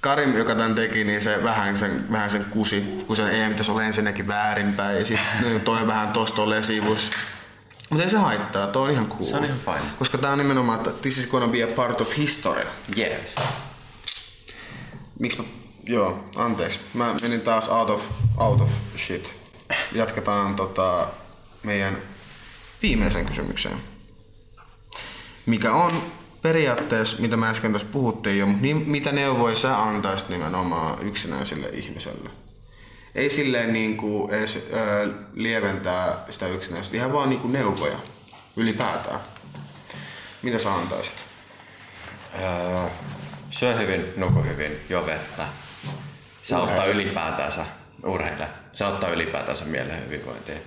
[0.00, 3.70] Karim, joka tän teki, niin se vähän sen, vähän sen kusi, kun sen ei pitäisi
[3.70, 4.98] olla ensinnäkin väärinpäin.
[4.98, 7.10] Ja sitten toi vähän tosta tolleen sivus.
[7.90, 9.24] Mutta ei se haittaa, toi on ihan cool.
[9.24, 9.90] Se on ihan fine.
[9.98, 12.66] Koska tää on nimenomaan, että this is gonna be a part of history.
[12.98, 13.34] Yes.
[15.18, 15.44] Miksi mä...
[15.84, 16.80] Joo, anteeksi.
[16.94, 18.02] Mä menin taas out of,
[18.36, 19.34] out of shit.
[19.92, 21.08] Jatketaan tota,
[21.62, 21.96] meidän
[22.82, 23.91] viimeiseen kysymykseen.
[25.46, 26.02] Mikä on
[26.42, 31.68] periaatteessa, mitä mä äsken tuossa puhuttiin jo, mutta niin, mitä neuvoja sä antaisit nimenomaan yksinäiselle
[31.68, 32.30] ihmiselle?
[33.14, 37.98] Ei silleen niin kuin edes äh, lieventää sitä yksinäisyyttä, ihan vaan niin kuin neuvoja
[38.56, 39.20] ylipäätään.
[40.42, 41.14] Mitä sä antaisit?
[42.44, 42.88] Öö,
[43.50, 45.46] syö hyvin, nuku hyvin, juo vettä.
[46.42, 47.02] Se auttaa Urheile.
[47.02, 47.66] ylipäätänsä,
[48.04, 48.48] urheile.
[48.72, 50.62] Se auttaa ylipäätänsä mielen hyvinvointiin.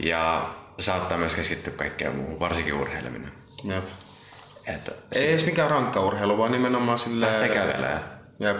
[0.00, 3.32] Ja se auttaa myös keskittyä kaikkeen muuhun, varsinkin urheileminen.
[3.64, 3.84] Jep.
[4.66, 7.32] Että Ei edes mikään rankka urheilu, vaan nimenomaan silleen...
[7.32, 8.20] lähtee kävelemään.
[8.40, 8.56] Jep.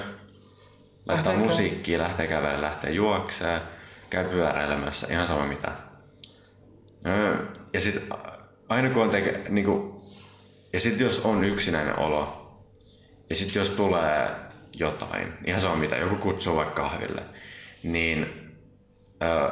[1.06, 3.60] Laittaa Lähtee musiikkia, lähtee kävelemään, lähtee juokseen,
[4.10, 5.72] käy pyöräilemässä, ihan sama mitä.
[7.06, 7.36] Öö,
[7.72, 8.04] Ja sit
[8.68, 10.02] aina kun on teke, niinku,
[10.72, 12.52] ja sit jos on yksinäinen olo,
[13.30, 14.30] ja sit jos tulee
[14.76, 17.22] jotain, ihan sama mitä, joku kutsuu vaikka kahville,
[17.82, 18.26] niin,
[19.22, 19.50] öö,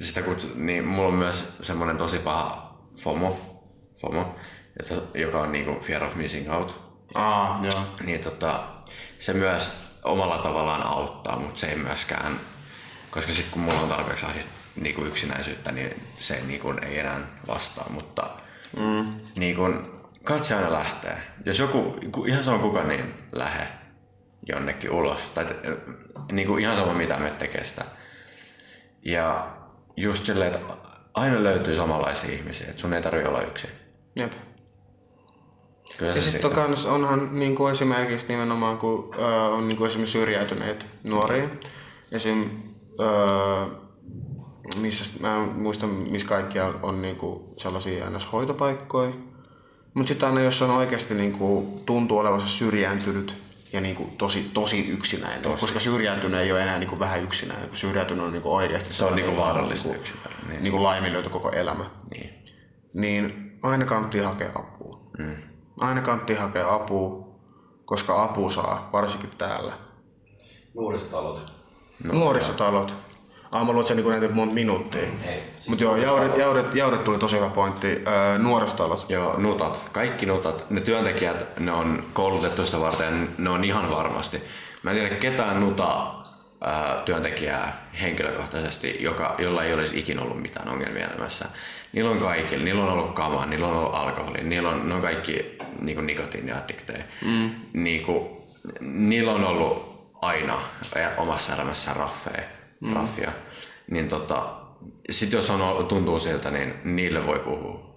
[0.00, 3.51] sitä kutsu, niin mulla on myös semmonen tosi paha FOMO,
[4.02, 4.34] FOMO
[4.80, 6.82] että- joka on niinku fear of missing out
[7.14, 7.80] Aa, joo.
[8.04, 8.62] niin tota,
[9.18, 12.40] se myös omalla tavallaan auttaa, mutta se ei myöskään,
[13.10, 17.86] koska sitten kun mulla on tarpeeksi ahdi- niinku yksinäisyyttä, niin se niinku ei enää vastaa,
[17.90, 18.30] mutta
[18.76, 19.14] mm.
[19.38, 19.62] niinku,
[20.24, 21.22] katse aina lähtee.
[21.44, 23.66] Jos joku, ku- ihan sama kuka, niin lähe
[24.48, 25.20] jonnekin ulos.
[25.34, 25.56] Tai te-
[26.32, 27.84] niinku ihan sama mitä me tekee sitä.
[29.04, 29.50] Ja
[29.96, 30.74] just silleen, että
[31.14, 33.70] aina löytyy samanlaisia ihmisiä, että sun ei tarvitse olla yksin.
[34.16, 34.32] Jep.
[35.98, 40.18] Kyllä Ja sitten kans onhan niin kuin esimerkiksi nimenomaan, kun ö, on niin kuin esimerkiksi
[40.18, 41.48] syrjäytyneitä nuoria.
[42.12, 42.50] Esim.
[43.00, 43.66] Ö,
[44.76, 48.32] missä, mä en muista, missä kaikkia on niin kuin sellaisia ns.
[48.32, 49.12] hoitopaikkoja.
[49.94, 53.34] Mutta sitten aina jos on oikeasti niin kuin, tuntuu olevansa syrjääntynyt
[53.72, 55.60] ja niin kuin, tosi, tosi yksinäinen, tosi.
[55.60, 58.94] koska syrjäytynyt ei ole enää niin kuin, vähän yksinäinen, kun syrjäytynyt on niin kuin, oikeasti
[58.94, 60.62] Se on niinku sellainen, vaarallista niin kuin, niin.
[60.62, 62.30] niin kuin laiminlyöty koko elämä Niin.
[62.94, 65.00] niin aina kannattaa hakea apua.
[65.18, 65.36] Mm.
[65.80, 67.28] Aina kannattaa hakea apua,
[67.84, 69.72] koska apu saa, varsinkin täällä.
[70.74, 71.52] Nuorisotalot.
[72.04, 72.94] No, Nuorisotalot.
[73.52, 75.00] Ah, mä luulen, että se niinku näitä monta minuuttia.
[75.00, 77.86] Ei, siis Mutta joo, Jauret, Jauret, Jauret tuli tosi hyvä pointti.
[77.86, 79.04] Öö, nuorisotalot.
[79.08, 79.82] Joo, nutat.
[79.92, 80.70] Kaikki nutat.
[80.70, 84.42] Ne työntekijät, ne on koulutettu sitä varten, ne on ihan varmasti.
[84.82, 86.14] Mä en tiedä ketään nuta
[86.62, 91.44] ää, työntekijää henkilökohtaisesti, joka, jolla ei olisi ikinä ollut mitään ongelmia elämässä.
[91.92, 92.64] Niillä on kaikilla.
[92.64, 97.04] Niillä on ollut kamaa, niillä on ollut alkoholi, niillä on, ne on kaikki niin nikotiiniaddikteja.
[97.24, 97.50] Mm.
[97.72, 98.28] Niin kuin,
[98.80, 99.92] niillä on ollut
[100.22, 100.58] aina
[101.16, 102.42] omassa elämässään raffeja,
[102.80, 102.92] mm.
[102.92, 103.32] raffia.
[103.90, 104.46] Niin tota,
[105.10, 107.92] sit jos on, tuntuu siltä, niin niille voi puhua.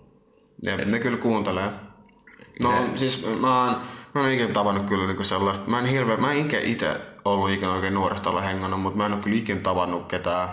[0.64, 1.70] Ja ne kyllä kuuntelee.
[2.64, 3.76] No siis mä oon,
[4.16, 7.50] mä en ikinä tavannut kyllä niinku sellaista, mä en hirveä, mä en ikinä itse ollut
[7.52, 10.50] ikinä oikein nuoresta olla hengannut, mutta mä en ole kyllä ikinä tavannut ketään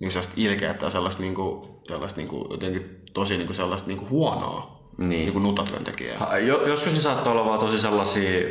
[0.00, 5.08] niin sellaista ilkeä tai sellaista niinku, sellaista niinku jotenkin tosi niinku sellaista niinku huonoa Niin.
[5.08, 6.18] niinku nutatyöntekijää.
[6.18, 8.48] Ha, jo, joskus ne saattaa olla vaan tosi sellaisia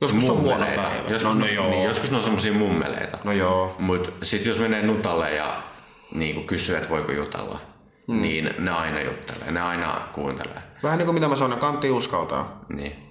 [0.00, 0.82] Joskus on huono mummeleita.
[0.82, 1.08] päivä.
[1.10, 1.70] Joskus, no, no joo.
[1.70, 3.18] Niin, joskus ne on semmosia mummeleita.
[3.24, 3.76] No joo.
[3.78, 5.62] Mut sit jos menee nutalle ja
[6.14, 7.58] niin kysyy, että voiko jutella,
[8.08, 8.22] hmm.
[8.22, 10.62] niin ne aina juttelee, ne aina kuuntelee.
[10.82, 12.64] Vähän niin kuin mitä mä sanon, kantti uskaltaa.
[12.68, 13.09] Niin.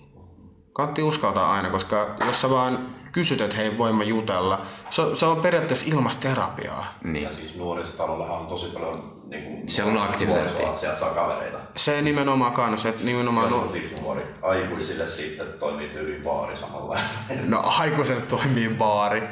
[0.74, 2.80] Kantti uskaltaa aina, koska jos sä vaan
[3.12, 4.62] kysyt, että hei voimme jutella,
[4.92, 6.94] se, on- se on periaatteessa ilmasta terapiaa.
[7.04, 7.24] Niin.
[7.24, 10.76] Ja siis nuorisotalollahan on tosi paljon niin kuin, Siellä on aktiviteettia.
[10.76, 11.58] Sieltä saa kavereita.
[11.76, 13.50] Se nimenomaan kanssa, että nimenomaan...
[13.50, 14.36] Jos on siis nuori.
[14.42, 16.98] Aikuisille sitten toimii tyyliin baari samalla.
[17.46, 19.24] no aikuiselle toimii baari.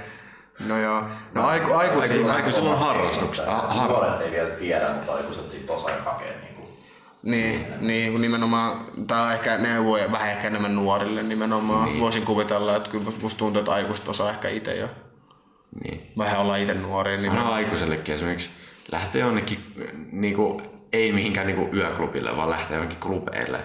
[0.67, 1.03] No joo.
[1.35, 2.31] No aiku, aikuisille...
[2.33, 3.45] Aikuisilla on harrastuksia.
[3.45, 6.46] ha- har- Nuoret ei vielä tiedä, mutta aikuiset sitten osaa hakea niin kuin,
[7.23, 11.85] Niin, niin kun nimenomaan, tää on ehkä neuvoja vähän ehkä enemmän nuorille nimenomaan.
[11.85, 11.99] Niin.
[11.99, 14.89] Voisin kuvitella, että kyllä musta tuntuu, että aikuiset osaa ehkä itse jo.
[15.83, 16.11] niin.
[16.17, 17.17] Vähän olla itse nuoria.
[17.17, 18.49] Niin Aina aikuisellekin esimerkiksi
[18.91, 19.59] lähtee jonnekin,
[20.11, 20.61] niinku,
[20.93, 23.59] ei mihinkään niinku yöklubille, vaan lähtee jonnekin klubeille,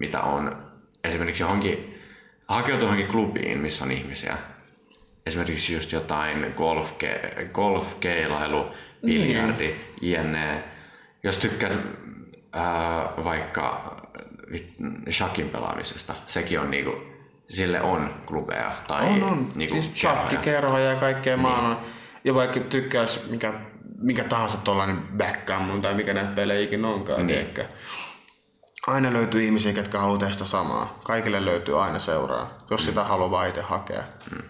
[0.00, 0.56] mitä on
[1.04, 2.00] esimerkiksi johonkin,
[2.48, 4.36] hakeutuu johonkin klubiin, missä on ihmisiä.
[5.26, 8.66] Esimerkiksi just jotain golfke, golfkeilailu,
[9.06, 10.64] biljardi, jne.
[11.22, 11.78] Jos tykkäät
[12.52, 13.96] ää, vaikka
[15.10, 16.92] shakin pelaamisesta, sekin on niinku,
[17.48, 19.48] sille on klubeja tai on, on.
[19.54, 20.20] niinku siis kerhoja.
[20.20, 21.42] shakkikerhoja ja kaikkea niin.
[21.42, 21.78] maailman.
[22.24, 23.52] Ja vaikka tykkäis mikä,
[23.98, 27.48] mikä tahansa tollanen backgammon tai mikä näitä pelejä ikinä onkaan, niin.
[28.86, 30.98] Aina löytyy ihmisiä, ketkä haluaa tehdä sitä samaa.
[31.04, 34.02] Kaikille löytyy aina seuraa, jos sitä haluaa vaan itse hakea.
[34.30, 34.42] Mm.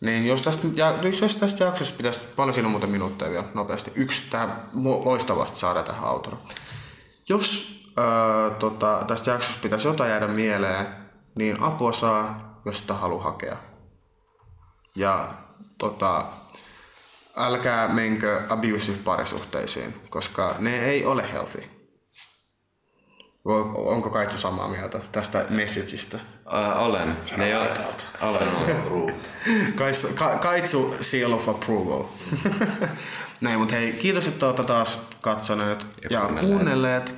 [0.00, 3.92] Niin jos tästä, ja, jos tästä jaksosta pitäisi, paljon siinä on muuten minuutteja vielä nopeasti,
[3.94, 4.62] yksi tähän
[5.04, 6.38] loistavasti saada tähän autoon.
[7.28, 10.86] Jos öö, tota, tästä jaksosta pitäisi jotain jäädä mieleen,
[11.34, 13.56] niin apua saa, jos sitä haluaa hakea.
[14.96, 15.28] Ja
[15.78, 16.24] tota,
[17.36, 21.62] älkää menkö abusive parisuhteisiin, koska ne ei ole healthy.
[23.74, 26.18] Onko Kaitsu samaa mieltä tästä messageista?
[26.46, 27.16] Ää, olen.
[27.36, 27.70] Ne ole,
[28.20, 28.48] olen.
[29.78, 32.04] Kaitsu, ka, Kaitsu seal of approval.
[33.42, 36.46] Näin, mutta hei, kiitos, että olette taas katsoneet ja, ja kuunnelleet.
[36.52, 37.14] kuunnelleet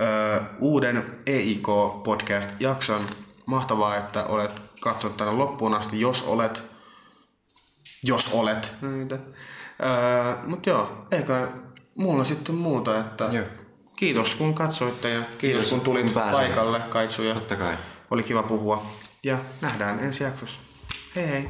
[0.00, 3.00] ö, uuden EIK-podcast-jakson.
[3.46, 4.50] Mahtavaa, että olet
[4.80, 6.62] katsonut tänne loppuun asti, jos olet.
[8.02, 8.72] Jos olet.
[8.82, 11.48] Öö, mutta joo, eikä
[11.94, 13.46] mulla sitten muuta, että Joo.
[13.96, 17.22] kiitos kun katsoitte ja kiitos, Kiitos, kun tulit kun paikalle, Kaitsu.
[17.22, 17.76] Ja Totta kai.
[18.10, 18.86] oli kiva puhua
[19.22, 20.60] ja nähdään ensi jaksossa.
[21.16, 21.48] Hei hei!